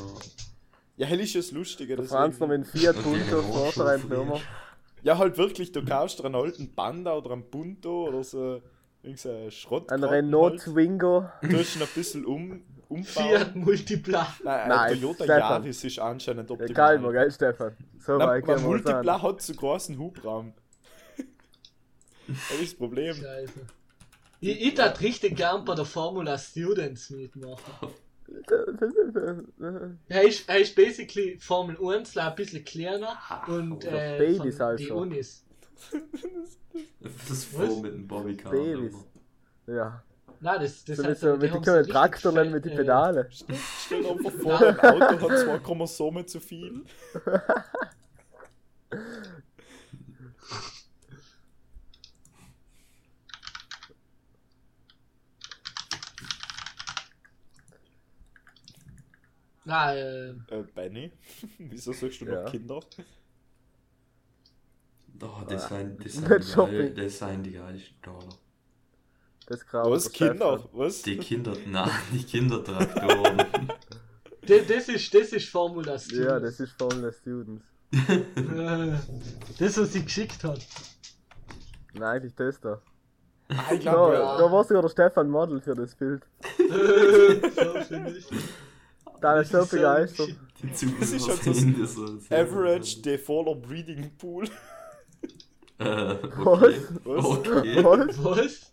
[0.97, 1.97] Ja, hell ist es lustiger.
[1.97, 4.41] Der deswegen- Franz noch mit dem Fiat Und Punto den vor der Rohstoff Rennfirma.
[5.03, 8.63] Ja, halt wirklich, du kaufst dir einen alten Panda oder einen Punto oder so
[9.05, 9.91] irgendein Schrott.
[9.91, 11.25] Ein Renault Twingo.
[11.41, 11.53] Halt.
[11.53, 13.05] Du hast ihn ein bisschen um, umbauen.
[13.05, 14.35] Fiat Multipla.
[14.43, 15.63] Nein, ein Nein, Toyota Stefan.
[15.63, 16.71] Yaris ist anscheinend optimal.
[16.71, 17.77] Egal, mal, gell, Stefan?
[17.99, 19.23] So Na, weit uns Multipla an.
[19.23, 20.55] hat zu großen Hubraum.
[22.27, 23.15] das ist das Problem.
[23.15, 23.61] Scheiße.
[24.41, 27.63] Ich, ich tat richtig gern bei der Formula Students mitmachen.
[30.09, 34.87] Er ist, er ist basically Formel 1, ein bisschen kleiner und oder äh, halt die
[34.87, 34.97] schon.
[34.97, 35.44] Unis.
[37.29, 37.67] Das Was?
[37.69, 38.53] vor mit dem Bobbycar.
[38.53, 38.95] Babys.
[39.67, 40.03] Ja.
[40.41, 42.53] Nein, das, das So mit, heißt, so, mit haben die so können richtig Traktor nennen
[42.53, 43.29] fett, mit die äh, Pedale.
[43.31, 46.85] Stell dir einfach vor, ein Auto hat zwei Chromosomen zu viel.
[59.65, 61.13] Nein, äh, Äh, Benny,
[61.59, 62.45] wieso sagst du noch Ja.
[62.45, 62.81] Kinder?
[65.19, 66.13] Das sind, das
[66.53, 68.39] sind, das sind die geilsten Dollar.
[69.47, 69.91] Das Grau.
[69.91, 70.69] Was, Kinder?
[70.73, 71.03] Was?
[71.03, 73.37] Die Kinder, nein, die Kindertraktoren.
[74.47, 76.27] das, das, ist, das ist Formula Students.
[76.27, 77.65] Ja, das ist Formula Students.
[77.93, 78.93] Äh,
[79.59, 80.61] das, was sie geschickt hat.
[81.93, 82.81] Nein, eigentlich das da.
[83.49, 84.39] Ah, ich Da, glaube, ja.
[84.39, 86.27] da war sogar der Stefan Model für das Bild.
[89.21, 90.37] Da ist so ist so begeistert.
[90.63, 91.97] Das ist halt so sehen das
[92.31, 94.49] Average Defaulter Breeding Pool.
[95.79, 96.81] Äh, okay.
[97.05, 97.25] Was?
[97.25, 97.85] Okay.
[97.85, 98.25] Was?
[98.25, 98.73] Was?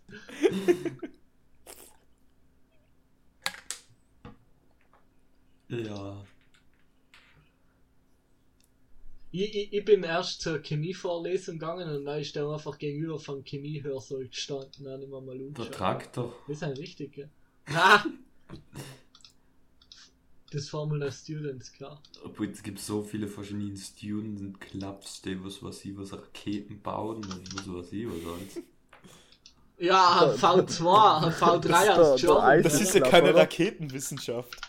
[5.68, 6.24] Ja.
[9.30, 13.42] Ich, ich, ich bin erst zur Chemievorlesung gegangen und dann ist der einfach gegenüber vom
[13.44, 14.84] Chemiehörsaal gestanden.
[14.84, 15.72] Dann immer mal Der umgeschaut.
[15.72, 16.34] Traktor.
[16.46, 17.30] Das ist ein richtig, gell?
[17.66, 18.04] Na!
[20.52, 22.00] Das Formula Students, klar.
[22.24, 27.16] Obwohl es gibt so viele verschiedene Student Clubs, die was was sie was Raketen bauen
[27.24, 28.60] und was was ich was alles.
[29.78, 32.38] Ja, ein V2, ein V3 Das ist als der- der Job.
[32.42, 33.40] Eis- Das ist ja keine oder?
[33.40, 34.60] Raketenwissenschaft.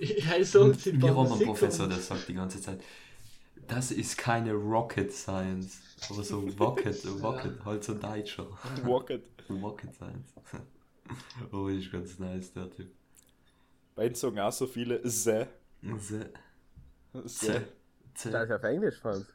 [0.00, 2.82] Ja, so haben einen Musik Professor, der sagt die ganze Zeit,
[3.68, 5.78] das ist keine Rocket Science.
[6.10, 8.48] Aber so Rocket, Rocket, halt so Deutscher.
[8.84, 9.22] Rocket.
[9.48, 10.32] Rocket Science.
[11.52, 12.90] Oh, ist ganz nice, der Typ.
[13.94, 15.48] Bei uns sagen auch so viele Se.
[15.82, 16.30] Se, Se.
[17.24, 17.52] se,
[18.14, 18.28] Das se.
[18.30, 19.26] ist auf Englisch, Franz.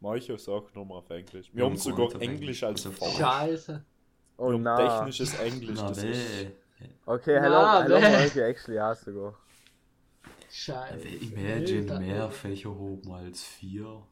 [0.00, 1.50] Manche sagen nochmal auf Englisch.
[1.52, 3.06] Wir haben sogar Englisch als Fach.
[3.16, 3.84] Scheiße.
[4.36, 4.88] Oh Wir nein.
[4.88, 5.78] technisches Englisch.
[5.80, 6.46] Na, Das ist.
[7.06, 8.00] Okay, hello, Na, hello.
[8.00, 9.38] Monkey, actually, ja sogar.
[10.50, 11.08] Scheiße.
[11.08, 14.02] Imagine mehr Fächer oben als vier,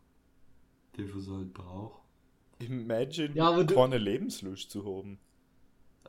[0.96, 2.00] die was halt braucht.
[2.60, 5.18] Imagine, Ja, aber du- keine Lebenslust zu haben.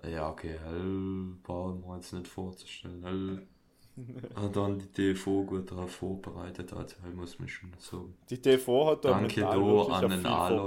[0.08, 3.04] Ja, okay, hell brauchen wir uns nicht vorzustellen.
[3.04, 3.48] Hell
[4.36, 8.16] hat dann die TV gut darauf vorbereitet, also hell muss man schon sagen.
[8.30, 10.58] Die TV hat da Danke wirklich an den viel Alois,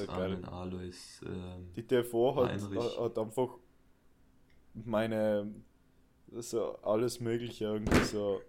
[0.00, 1.20] vorbereitet, an den Alois.
[1.26, 2.98] Ähm, Die TV hat, Heinrich.
[2.98, 3.48] hat einfach
[4.74, 5.52] meine
[6.38, 8.40] so alles mögliche irgendwie so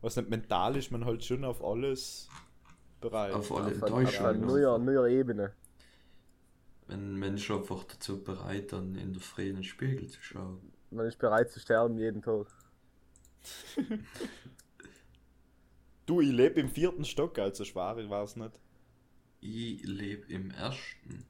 [0.00, 2.28] was nicht mental ist man halt schon auf alles
[3.00, 3.32] bereit.
[3.32, 4.28] auf alle Auf, auf, auf Enttäuschungen.
[4.36, 5.52] einer neuer, neuer Ebene.
[6.92, 10.74] Wenn Mensch einfach dazu bereit, dann in der freien Spiegel zu schauen.
[10.90, 12.46] Man ist bereit zu sterben jeden Tag.
[16.06, 18.58] Du, ich lebe im vierten Stock, also schwer war es nicht.
[19.40, 21.24] Ich lebe im ersten.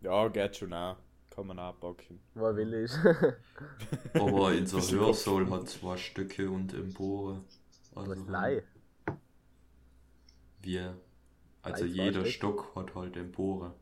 [0.00, 0.96] Ja, geht schon auch.
[1.30, 2.20] Kann man auch packen.
[2.34, 2.92] Wo will ich?
[4.14, 7.44] Aber unser Hörsaal hat zwei Stücke und Empore.
[7.92, 8.62] Was Also, Lei?
[10.60, 10.98] wir.
[11.62, 12.62] Also zwei jeder Stück?
[12.62, 13.74] Stock hat halt Empore.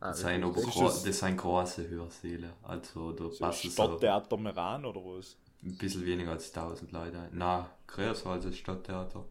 [0.00, 2.56] Ah, Das sind, aber das sind große Hörsäle.
[2.62, 5.38] Also da So passt es so Stadttheater Meran oder was?
[5.62, 7.28] ein bisschen weniger als 1000 Leute.
[7.32, 9.24] Na, größer als das Stadttheater.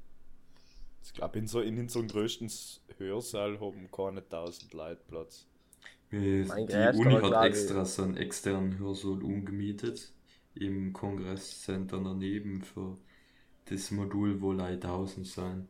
[1.04, 2.52] Ich glaube, in, so, in unserem größten
[3.00, 5.48] Hörsaal haben keine 1000 Leute Platz.
[6.12, 10.14] Die größter Uni hat extra so einen externen Hörsaal umgemietet.
[10.54, 12.98] Im Kongresscenter daneben für
[13.66, 15.70] das Modul, wo Leute 1000 sein.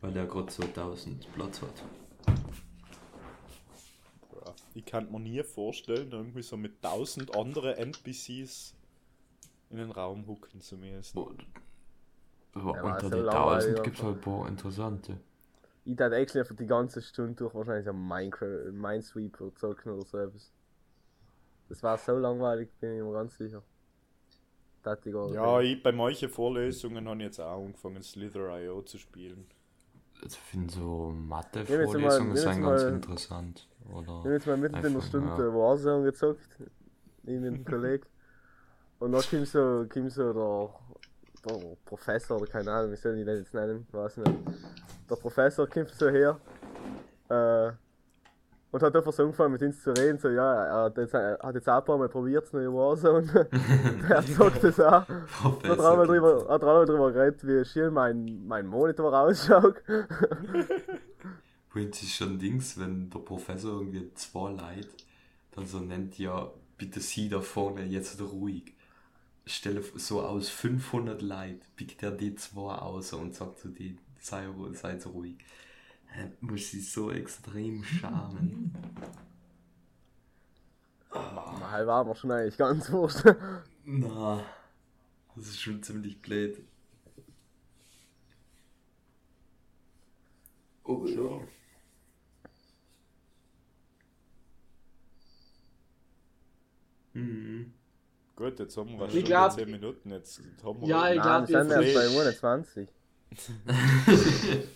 [0.00, 1.84] Weil er gerade so 1000 Platz hat.
[4.76, 8.74] Ich kann mir nie vorstellen, irgendwie so mit 1000 anderen NPCs
[9.70, 11.18] in den Raum hucken zu müssen.
[11.18, 11.46] Und,
[12.54, 15.18] aber Ja, unter den 1000 gibt es halt ein paar interessante.
[15.86, 20.18] Ich dachte actually einfach die ganze Stunde durch wahrscheinlich am Minecraft, Minesweeper zocken oder so
[20.18, 20.52] etwas.
[21.68, 23.62] Das war so langweilig, bin ich mir ganz sicher.
[24.82, 29.46] Das ich Ja, ich, bei manchen Vorlesungen habe ich jetzt auch angefangen, Slither.io zu spielen.
[30.22, 33.66] Also ich finde so Mathe-Vorlesungen sind ganz interessant.
[33.92, 34.00] Oder?
[34.02, 35.54] Ich habe jetzt mal mitten in der Stunde ja.
[35.54, 36.48] Warzone gezockt,
[37.24, 38.06] ich mit einem Kollegen.
[38.98, 43.24] Und dann kommt so, kommt so der, der Professor, oder keine Ahnung, wie soll ich
[43.24, 44.32] den jetzt nennen, weiß nicht.
[45.10, 46.38] Der Professor kommt so her
[47.28, 47.72] äh,
[48.72, 51.38] und hat einfach so angefangen mit uns zu reden, so ja, er hat jetzt, er
[51.42, 53.48] hat jetzt auch ein paar Mal probiert, das neue Warzone.
[54.08, 55.06] er zockt das auch.
[55.06, 58.66] Hat er auch mal drüber, hat er auch mal drüber geredet, wie schön mein, mein
[58.66, 59.76] Monitor ausschaut.
[61.76, 64.88] Bringt sich schon Dings, wenn der Professor irgendwie zwei Leute
[65.52, 68.72] dann so nennt, ja, bitte sie da vorne jetzt ruhig.
[69.46, 74.46] Stelle so aus 500 Leute, pickt er die zwei aus und sagt zu denen, sei,
[74.46, 75.36] ru- seid so ruhig.
[76.40, 78.72] Muss sie so extrem schamen.
[81.60, 83.24] Mal war mir schon eigentlich ganz wurscht.
[83.84, 84.44] Na,
[85.36, 86.58] das ist schon ziemlich blöd.
[90.84, 91.46] Oh, ja.
[97.16, 97.72] Mhm.
[98.36, 100.10] Gut, jetzt haben wir Ich schon glaub- 10 Minuten.
[100.10, 102.88] Jetzt haben wir Ja, ich Nein, glaub, wir sind wir- erst bei 21.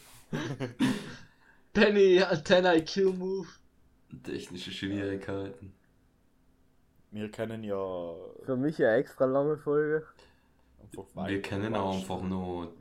[1.72, 3.46] Penny, 10 IQ Move.
[4.24, 5.72] Technische Schwierigkeiten.
[7.12, 8.14] wir können ja
[8.44, 10.04] Für mich eine extra lange Folge.
[11.14, 12.74] Wir können auch einfach nur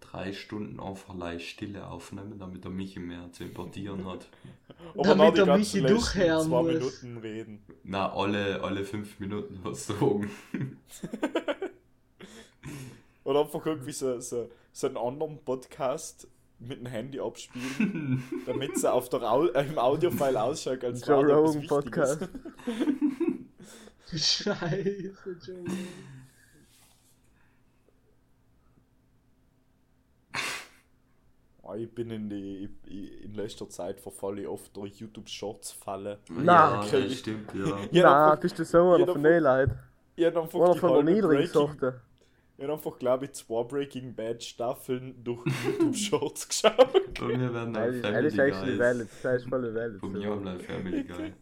[0.00, 4.26] drei Stunden einfach leicht Stille aufnehmen, damit der Michi mehr zu importieren hat.
[4.94, 6.72] Aber Damit noch die der ganzen Michi letzten durchhören zwei muss.
[6.72, 7.64] Minuten reden.
[7.84, 10.30] Na, alle, alle fünf Minuten was sagen.
[13.24, 16.26] Oder einfach irgendwie so, so, so einen anderen Podcast
[16.58, 21.24] mit dem Handy abspielen, damit es auf der Au äh, im Audiofile ausschaut, als Joe
[21.24, 21.66] Rogan.
[21.66, 22.28] Podcast.
[24.12, 25.64] Scheiße, Joe.
[31.76, 32.68] Ich bin in die
[33.22, 36.18] in letzter Zeit verfalle ich oft durch YouTube Shorts falle.
[36.28, 36.84] Na.
[36.84, 37.78] ja, das stimmt, ja.
[37.92, 39.78] Ja, Na, einfach- bist du so einer von von- den Leuten?
[40.16, 42.00] Ich habe einfach Oder die von der niedrigen Breaking, Sorte?
[42.58, 47.14] ich hab einfach glaube ich zwei Breaking Bad Staffeln durch YouTube Shorts geschaut.
[47.18, 48.78] Bei mir werden auch Das ist Family actually Guys.
[48.78, 49.08] valid.
[49.22, 50.00] Das ist voll valid.
[50.00, 51.32] Bei mir haben wir Family Guy.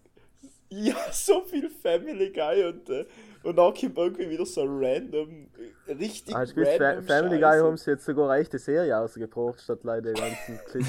[0.71, 3.05] Ja, so viel Family Guy und, äh,
[3.43, 5.49] und auch kommt irgendwie wieder so random,
[5.89, 7.65] richtig Ah, spielst Fa random Family Guy Scheiße.
[7.65, 10.89] haben sie jetzt sogar eine echte Serie ausgebracht, statt leider die ganzen Clips.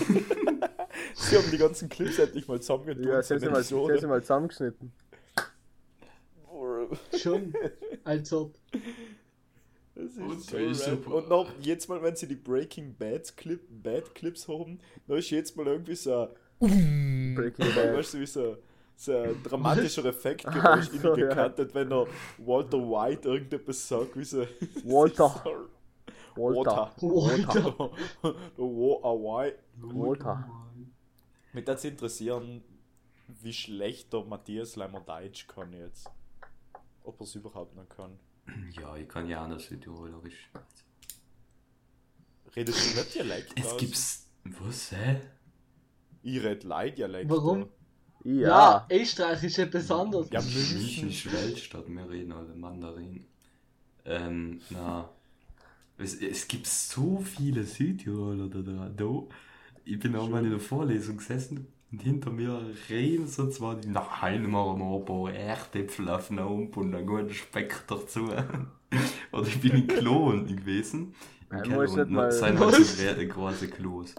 [1.15, 3.03] Sie haben die ganzen Clips endlich mal zusammengetan.
[3.07, 4.91] ja, sie haben sie mal, sie haben sie mal zusammengeschnitten.
[7.17, 7.53] Schon.
[8.03, 8.53] Als ob.
[9.95, 11.03] Das ist Und so ist random.
[11.03, 11.15] super.
[11.15, 15.29] Und noch jetzt mal, wenn sie die Breaking Bad, Clip, Bad Clips haben, da ist
[15.29, 16.27] jetzt mal irgendwie so
[16.59, 17.95] Breaking Bad.
[17.97, 18.57] weißt du, wie so,
[19.09, 24.41] ein dramatischer Effekt ist so, gecuttet, wenn er Walter White irgendetwas sagt, wie so
[24.83, 25.43] Walter.
[26.35, 26.93] Walter.
[27.01, 27.91] Walter.
[28.57, 29.53] Walter.
[29.77, 30.49] Walter.
[31.53, 32.63] Mich würde interessieren,
[33.41, 36.09] wie schlecht der Matthias Leimer Deutsch kann jetzt.
[37.03, 38.19] Ob er es überhaupt noch kann.
[38.71, 40.49] Ja, ich kann ja auch noch Südtirolerisch.
[42.55, 43.59] Redest du nicht Dialekt?
[43.59, 43.77] Es aus?
[43.77, 44.29] gibt's.
[44.43, 45.21] Was, hä?
[46.23, 47.29] Ich red Leih-Dialekt.
[47.29, 47.69] Warum?
[48.23, 48.47] Ja.
[48.49, 50.29] Ja, Österreich ist etwas anderes.
[50.31, 53.25] Ja, München ist Weltstadt, wir reden alle Mandarin.
[54.05, 55.09] Ähm, na.
[55.97, 59.23] Es, es gibt so viele Südtiroler da, da, da.
[59.85, 63.89] Ich bin auch mal in der Vorlesung gesessen, Und hinter mir reden so zwar die
[63.89, 68.29] Nein, machen noch ein paar Erdäpfel auf den Ump und einen guten Speck dazu.
[69.31, 71.13] Oder ich bin in Klo unten gewesen.
[71.49, 74.15] Muss nicht unten mal- sind halt so große Klos.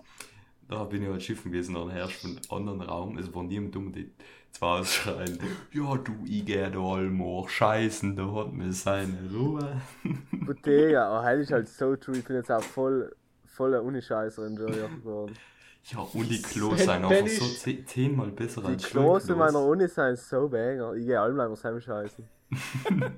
[0.73, 3.93] Da bin ich halt schiffen gewesen, dann herrscht von anderen Raum, es war niemand um
[3.93, 4.11] die
[4.53, 5.39] zwei ausschreien,
[5.71, 9.83] ja du, ich geh da allmal scheißen, da hat mir seine Ruhe.
[10.33, 12.17] Bottega, aber heute ist halt so true.
[12.17, 13.15] Ich bin jetzt auch voll,
[13.45, 15.35] voller Unischeißer-Enjoyer geworden.
[15.91, 19.61] Ja, und die Klos sind einfach so ze- zehnmal besser Die als Klos in meiner
[19.61, 20.95] Uni sind so banger.
[20.95, 22.25] Ich gehe allem einmal selber scheißen.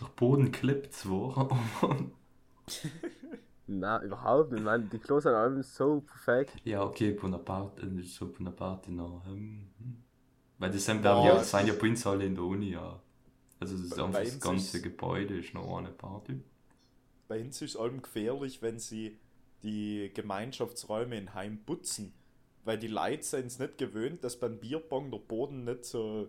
[0.00, 1.38] Der Boden klebt zwar,
[1.82, 1.96] aber...
[3.66, 4.60] Nein, überhaupt nicht.
[4.60, 6.56] Ich meine, die Klos sind allem so perfekt.
[6.64, 9.22] Ja, okay, Bonaparte, äh, so Bonaparte noch.
[9.26, 9.96] Ähm, hm.
[10.58, 11.24] weil das sind, Ja.
[11.24, 13.00] ja, sind ja uns alle in der Uni, ja.
[13.60, 16.40] Also das ist einfach das ganze ist- Gebäude ist noch eine Party.
[17.28, 19.18] Bei uns ist es allem gefährlich, wenn sie
[19.62, 22.12] die Gemeinschaftsräume in Heim putzen.
[22.64, 26.28] Weil die Leute sind es nicht gewöhnt, dass beim Bierbong der Boden nicht so,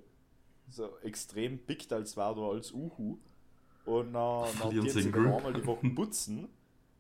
[0.70, 3.18] so extrem pickt, als wäre da als Uhu.
[3.86, 5.16] Und dann, dann Grip.
[5.34, 6.48] einmal die Woche putzen.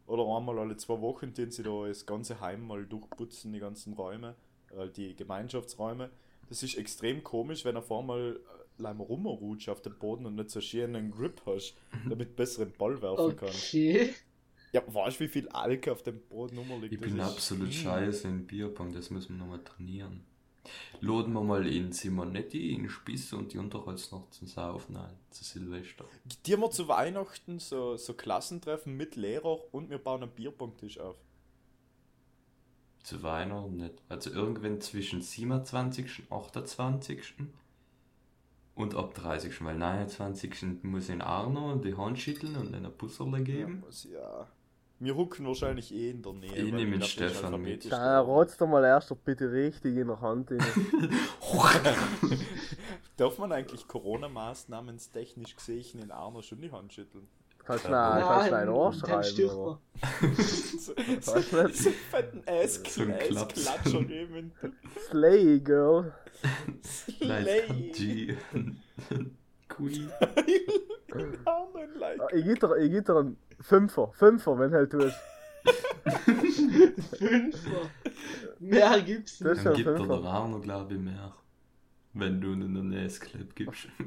[0.05, 3.93] Oder einmal alle zwei Wochen tun sie da das ganze Heim mal durchputzen, die ganzen
[3.93, 4.35] Räume,
[4.77, 6.09] äh, die Gemeinschaftsräume.
[6.49, 8.39] Das ist extrem komisch, wenn auf einmal
[8.79, 11.75] äh, einmal rumrutscht auf dem Boden und nicht so schön einen Grip hast,
[12.09, 13.69] damit du besseren Ball werfen kannst.
[13.69, 14.13] Okay.
[14.73, 16.93] Ja, weißt du, wie viel Alk auf dem Boden rumliegt?
[16.93, 20.25] Ich bin absolut scheiße in Bierpong, das müssen wir nochmal trainieren.
[21.01, 25.43] Laden wir mal in Simonetti, in Spisse und die Unterholz noch zum Saufen ein, zu
[25.43, 26.05] Silvester.
[26.45, 30.99] Die haben wir zu Weihnachten so, so Klassentreffen mit Lehrer und wir bauen einen Bierpongtisch
[30.99, 31.17] auf.
[33.03, 34.01] Zu Weihnachten nicht.
[34.07, 36.23] Also irgendwann zwischen 27.
[36.29, 37.33] und 28.
[38.75, 39.63] Und ab 30.
[39.63, 40.83] Weil 29.
[40.83, 43.81] muss ich in Arno und die Hand schütteln und dann ein Busserle geben.
[43.81, 44.47] muss ja.
[45.03, 46.55] Wir hucken wahrscheinlich eh in der Nähe.
[46.55, 47.91] Ich weil nehme ist Stefan mit.
[47.91, 50.59] Da rotzt doch mal erst doch bitte richtig in der Hand rein.
[53.17, 57.27] Darf man eigentlich Corona-Maßnahmens-technisch gesehen in Arno schon die Hand schütteln?
[57.65, 58.19] Kannst du Ja.
[58.21, 59.79] kannst du noch ein Ohr dann schreiben, stirbt aber.
[60.79, 62.43] so, so einen fetten
[62.87, 63.67] So ein Klaps.
[63.67, 64.51] Ass-Klatscher geben.
[65.09, 66.13] Slay, Girl.
[67.21, 68.37] Nice Slay.
[69.75, 70.09] Queen.
[71.45, 72.19] Arno in like.
[72.21, 74.11] Ah, Ich gebe dir, ich geb dir einen Fünfer.
[74.13, 75.15] Fünfer, wenn du halt tust.
[77.17, 77.89] Fünfer.
[78.59, 79.57] Mehr gibt's Das nicht.
[79.57, 80.21] ist Dann gibt er Fünfer.
[80.21, 81.33] der Arno, glaube ich, mehr.
[82.13, 83.87] Wenn du in der Näsclip gibst.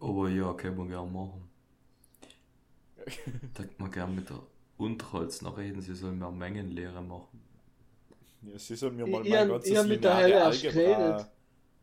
[0.00, 1.48] Aber ja, können wir gerne machen.
[3.54, 4.40] Da kann man gerne mit der
[4.78, 7.41] Unterholz noch reden, sie sollen mehr Mengenlehre machen.
[8.42, 11.26] Ja, sie sollen mir mal Ich- mein mit der lineare Algebra geredet.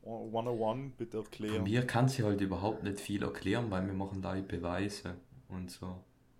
[0.05, 1.64] 101 bitte erklären.
[1.64, 5.16] mir kann sie halt überhaupt nicht viel erklären, weil wir machen da Beweise
[5.49, 5.97] und so.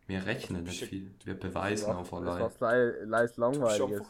[0.08, 3.06] Wir rechnen nicht viel, wir beweisen Das einfach war Leute.
[3.06, 4.02] leicht langweilig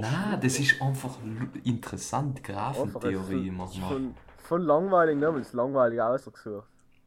[0.00, 1.16] Na, das ist einfach
[1.62, 3.88] interessant, Graphentheorie machen wir.
[3.88, 5.32] von, von langweilig, ne?
[5.32, 6.66] Weil es langweilig ausgesucht.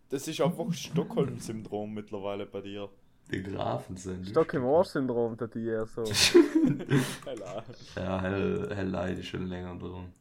[0.09, 2.88] Das ist einfach Stockholm-Syndrom mittlerweile bei dir.
[3.32, 4.28] Die Graphen sind.
[4.28, 6.03] Stock im Ohr-Syndrom, der die eher so.
[7.26, 7.63] Hella.
[7.95, 10.13] Ja, hell, hell leid ist schon länger drin.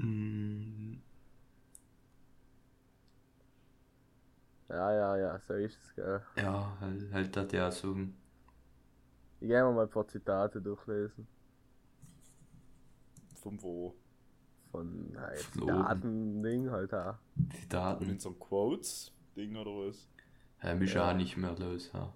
[0.00, 0.98] Mm,
[4.68, 6.20] Ja, ja, ja, so ist es, gell.
[6.36, 7.96] Ja, hell, hell das ja so.
[9.40, 11.26] Ich gehe mal ein paar Zitate durchlesen.
[13.42, 13.94] Von wo?
[14.70, 15.36] Von ja, oben.
[15.36, 17.14] Zitaten-Ding halt auch.
[17.36, 18.10] Die Daten.
[18.10, 20.08] unserem Quotes-Ding oder was?
[20.62, 21.10] Ja, mich Ja.
[21.10, 22.12] auch nicht mehr los, ja.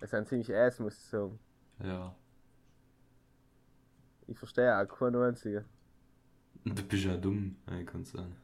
[0.00, 1.38] Es sind ziemlich ass, muss ich sagen.
[1.82, 2.14] Ja.
[4.26, 5.64] Ich verstehe auch keinen einzigen.
[6.64, 8.34] Und du bist ja dumm, ich kann sagen.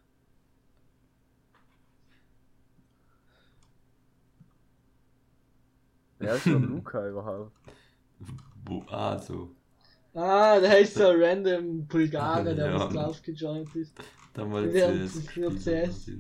[6.18, 7.53] Wer ist der Luca überhaupt?
[8.64, 9.55] Wo, ah, so.
[10.20, 12.92] Ah, da ist so ein random Bulgare, der Ja.
[12.92, 13.94] was gejoint ist.
[14.34, 16.10] Damals Wir CS gespielt, CS.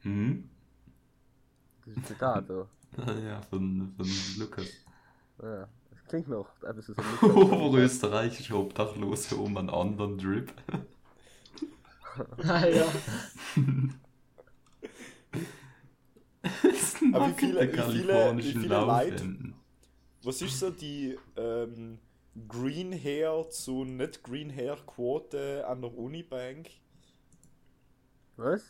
[0.00, 0.48] Hm?
[1.84, 2.66] Das ist ein Zitat, oder?
[3.22, 4.06] Ja, von, von
[4.38, 4.66] Lukas.
[5.42, 10.54] Ja, das klingt noch etwas so Oberösterreichische Obdachlose um einen anderen Drip.
[12.44, 12.86] Ah ja.
[17.12, 19.34] Aber wie viele- wie viele- kalifornischen wie viele Leute-.
[20.24, 21.98] Was ist so die ähm,
[22.48, 26.68] Green Hair zu nicht Green Hair Quote an der Unibank?
[28.36, 28.62] Was?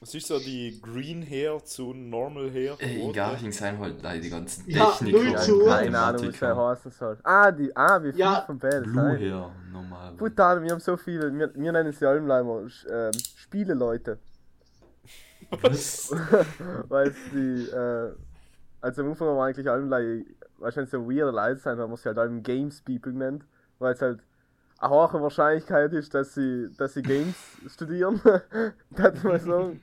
[0.00, 2.76] Was ist so die Green Hair zu Normal Hair?
[2.80, 3.16] Äh, In rote?
[3.16, 5.58] Garching sind halt leider die ganzen Ja, Technik null und zu.
[5.66, 6.68] Keine Ahnung, wie es Mathematiker.
[6.70, 7.18] heißen soll.
[7.22, 8.40] Ah, die, ah, wie viel Ja.
[8.46, 9.18] von beiden Blue sein.
[9.18, 10.14] Hair, normal.
[10.14, 14.18] Brutal, wir haben so viele, wir, wir nennen sie Almleimer, ähm, Spieleleute.
[15.62, 16.10] Was?
[16.88, 18.12] Weil es die, äh,
[18.80, 20.24] also am Anfang haben wir eigentlich Almlei,
[20.58, 23.44] wahrscheinlich so weird Leute sein, weil man sie halt allem Games People nennt,
[23.78, 24.20] weil es halt
[24.78, 27.36] eine hohe Wahrscheinlichkeit ist, dass sie, dass sie Games
[27.68, 28.20] studieren,
[28.90, 29.82] das mal sagen.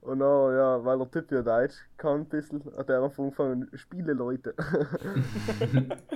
[0.00, 3.68] Und dann, ja, weil der Typ ja Deutsch kann ein bisschen, hat er am Anfang
[3.74, 4.54] Spieleleute.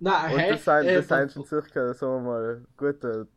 [0.00, 0.48] Na, Und hä?
[0.48, 3.28] das sind, Äh, das sind schon circa, sagen wir mal, gute.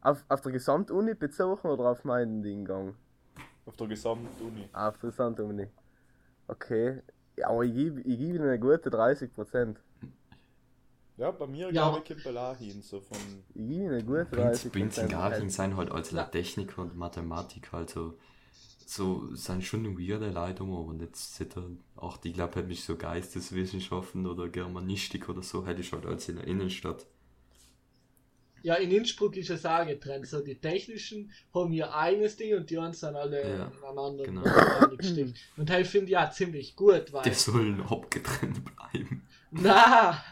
[0.00, 2.96] Auf, auf der Gesamtuni bezogen oder auf meinen Dinggang?
[3.66, 4.68] Auf der Gesamtuni.
[4.72, 5.68] Ah, auf der Gesamtuni.
[6.48, 7.02] Okay.
[7.36, 9.78] Ja, aber ich gebe ich geb ihnen eine gute 30%.
[11.16, 11.90] Ja, bei mir Ja.
[11.90, 13.44] glaube ich Kimpel auch hin, so von.
[13.48, 14.72] Ich gebe ihnen eine gute Prinz, 30%.
[14.72, 16.24] Prinz in Garching sind halt als Ja.
[16.24, 18.18] Techniker und Mathematiker, also
[18.86, 21.64] so sind schon weirde Leute um, aber nicht sitter,
[21.96, 26.28] auch die glaube halt nicht so Geisteswissenschaften oder Germanistik oder so, hätte ich halt als
[26.28, 27.06] in der Innenstadt.
[28.62, 30.26] Ja, in Innsbruck ist es auch getrennt.
[30.26, 33.98] So, die technischen haben hier eines Ding und die anderen sind alle Ja, in einem
[33.98, 34.96] anderen genau.
[34.96, 35.34] Ding.
[35.56, 37.22] Und das finde ich auch ziemlich gut, weil.
[37.22, 39.26] Die sollen abgetrennt bleiben.
[39.50, 40.22] Na,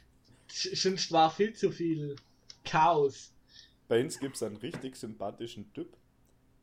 [0.48, 2.16] sonst war viel zu viel
[2.64, 3.32] Chaos.
[3.88, 5.96] Bei uns gibt es einen richtig sympathischen Typ.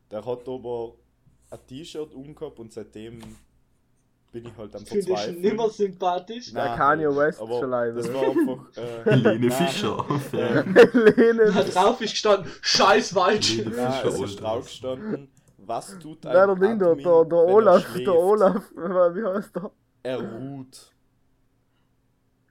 [0.09, 0.95] Der hat aber
[1.51, 3.21] ein T-Shirt umgehabt und seitdem
[4.31, 5.41] bin ich halt am Finde ich schon Verzweifeln.
[5.41, 6.53] nimmer sympathisch.
[6.53, 7.93] Der Kanye West aber schon leider.
[7.93, 8.77] Das war einfach.
[8.77, 10.05] Äh, Helene nein, Fischer.
[10.33, 11.51] Äh, Lene.
[11.51, 13.43] Da drauf ist gestanden, scheiß Wald.
[13.43, 15.31] Helene nein, Fischer es ist drauf gestanden.
[15.57, 18.71] Was tut ein Nein, der Ding, der, Admin, der, der wenn er Olaf, der Olaf,
[18.73, 19.71] wie heißt der?
[20.03, 20.91] Er ruht.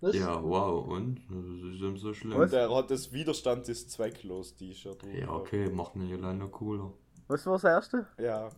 [0.01, 0.15] Was?
[0.15, 1.21] Ja, wow, und?
[1.29, 2.39] Das ist ihm so schlimm.
[2.39, 5.03] Und er hat das Widerstand ist zwecklos T-Shirt.
[5.13, 6.93] Ja, okay, macht ihn ja leider cooler.
[7.29, 8.07] Was war das erste?
[8.19, 8.49] Ja.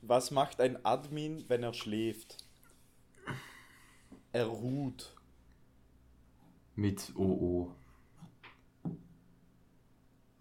[0.00, 2.38] Was macht ein Admin, wenn er schläft?
[4.32, 5.12] Er ruht.
[6.76, 7.72] Mit OO.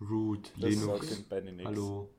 [0.01, 1.23] Root, Das Linux.
[1.65, 2.09] Hallo.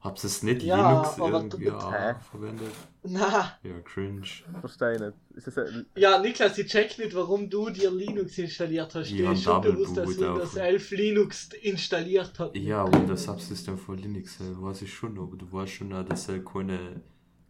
[0.00, 2.72] Hab's es nicht Ja, Linux aber irgendwie du- ja, verwendet?
[3.04, 4.26] Na, Ja, cringe.
[4.60, 5.12] Verstehe ich nicht.
[5.34, 9.10] Ist das ein, ja, Niklas, ich check nicht, warum du dir Linux installiert hast.
[9.10, 12.54] Ja, Dir ist schon bewusst, dass Windows auf- 11 Linux installiert hat.
[12.56, 16.28] Ja, und das Subsystem von Linux, äh, weiß ich schon, aber du weißt schon, dass
[16.28, 17.00] er keine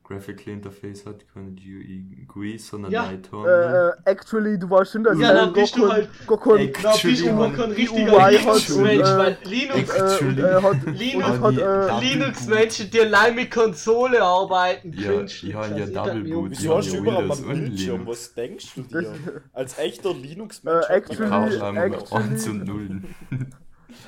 [0.07, 3.05] Graphical Interface hat, keine GUI, GUI sondern Ja.
[3.05, 3.95] ein äh, Terminal.
[4.07, 6.73] äh, actually, du weißt schon, dass Ja, er dann bist du halt- gar kein, Ey,
[6.73, 11.57] Da bist du kein richtiger Linux-Mensch, und, äh, weil Linux, äh, äh, hat, Linux- hat,
[11.57, 15.25] äh, Linux-Menschen, die allein mit Konsole arbeiten, Ja, cringe.
[15.25, 16.51] ich habe ja Niklas, ich Double Boot.
[16.51, 18.07] Wieso Ja, hast du ja, überall Windows am Bildschirm?
[18.07, 19.15] Was denkst du dir?
[19.55, 23.15] Als echter Äh, Linux-Mensch hat actually- actually- Eins und Nullen.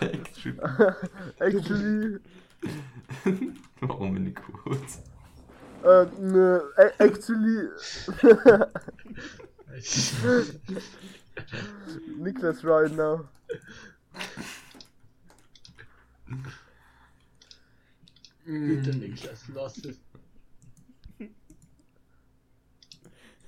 [0.01, 0.59] Actually.
[1.38, 2.18] actually,
[3.80, 5.01] Warum nicht kurz?
[5.87, 7.68] Äh, ne, äh, actually,
[12.18, 13.28] Niklas right now.
[18.47, 20.01] Bitte, Niklas, lass es.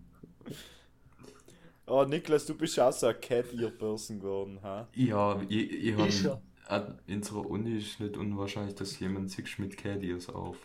[1.87, 4.87] Oh, Niklas, du bist auch so ein Cat-Ear-Person geworden, ha?
[4.93, 6.39] Ja, ich, ich Ich schon.
[6.65, 10.57] habe in unserer Uni ist nicht unwahrscheinlich, dass jemand sich mit Caddies auf.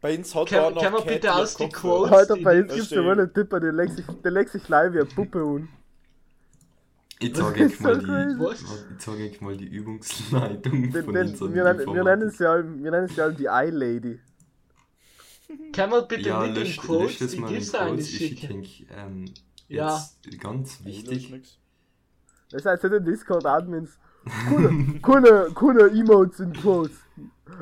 [0.00, 1.68] Bei uns hat Kann- er noch kann man bitte aus die.
[1.68, 4.50] Quotes- Alter, bei uns die- gibt's ja wohl einen Typ, der legt sich, der legt
[4.50, 5.68] sich live wie eine Puppe un.
[7.20, 7.88] Ich zeige euch so
[8.98, 13.20] zeige euch mal die Übungsleitung Wir, von wir, unserem wir, nennen, wir, nennen wir sie
[13.22, 14.20] allem die Eye Lady.
[15.72, 17.74] Kann man bitte Ja, mit den löscht, Quotes, löscht das die Quotes.
[17.74, 18.60] eigentlich Ich schicken?
[18.60, 19.24] euch ähm,
[19.66, 20.00] Ja.
[20.38, 21.58] ganz wichtig.
[22.50, 23.98] Das heißt, in den Discord-Admins.
[24.48, 26.96] Coole, coole, coole Emotes in Quotes.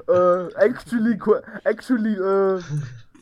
[0.09, 1.19] Äh, actually,
[1.65, 2.63] actually, äh,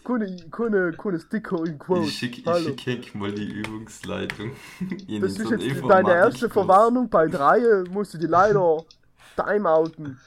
[0.02, 2.08] coole, coole, coole Sticker in Quotes.
[2.08, 4.52] Ich schicke ich schick euch mal die Übungsleitung.
[5.08, 6.48] in Das ist jetzt deine erste.
[6.48, 7.08] Verwarnung.
[7.08, 8.84] Bei 3 musst du die leider
[9.36, 10.18] timeouten.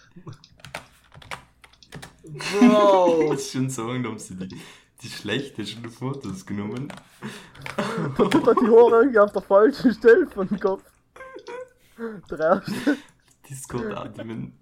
[2.23, 4.59] Bro, muss schon sagen, da haben sie die,
[5.01, 6.91] die schlechtesten Fotos genommen.
[8.17, 10.83] Der Typ hat die Haare irgendwie auf der falschen Stelle von Kopf.
[11.99, 12.97] Erste.
[13.49, 14.53] Discord-Admin.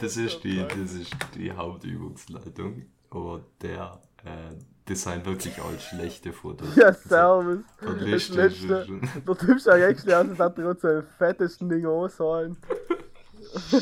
[0.00, 2.86] Das ist die, das ist die Hauptübungsleitung.
[3.10, 6.74] Aber der, äh, das sind wirklich all schlechte Fotos.
[6.76, 7.60] Ja, servus.
[7.80, 8.86] Der Das letzte
[9.26, 12.56] Der Typ schaut actually aus, als hätte er gerade seine fettesten Dinge ausholen.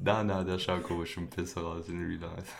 [0.00, 2.52] Nein, nein, der schaut aber schon besser aus in Real Life.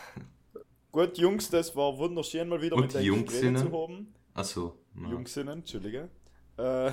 [0.91, 4.13] Gut, Jungs, das war wunderschön mal wieder Und mit die euch zu haben.
[4.35, 4.77] Achso.
[4.95, 5.09] Na.
[5.09, 6.09] Jungsinnen, Entschuldige.
[6.57, 6.91] Äh,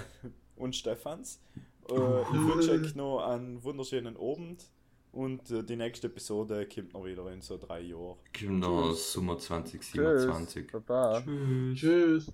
[0.56, 1.40] und Stefans.
[1.90, 4.70] Äh, ich wünsche euch noch einen wunderschönen Abend
[5.12, 8.16] und äh, die nächste Episode kommt noch wieder in so drei Jahren.
[8.32, 9.12] Genau, Tschüss.
[9.12, 9.46] Sommer Tschüss.
[9.46, 10.72] 2027.
[10.72, 11.22] Baba.
[11.22, 11.78] Tschüss.
[11.78, 12.32] Tschüss.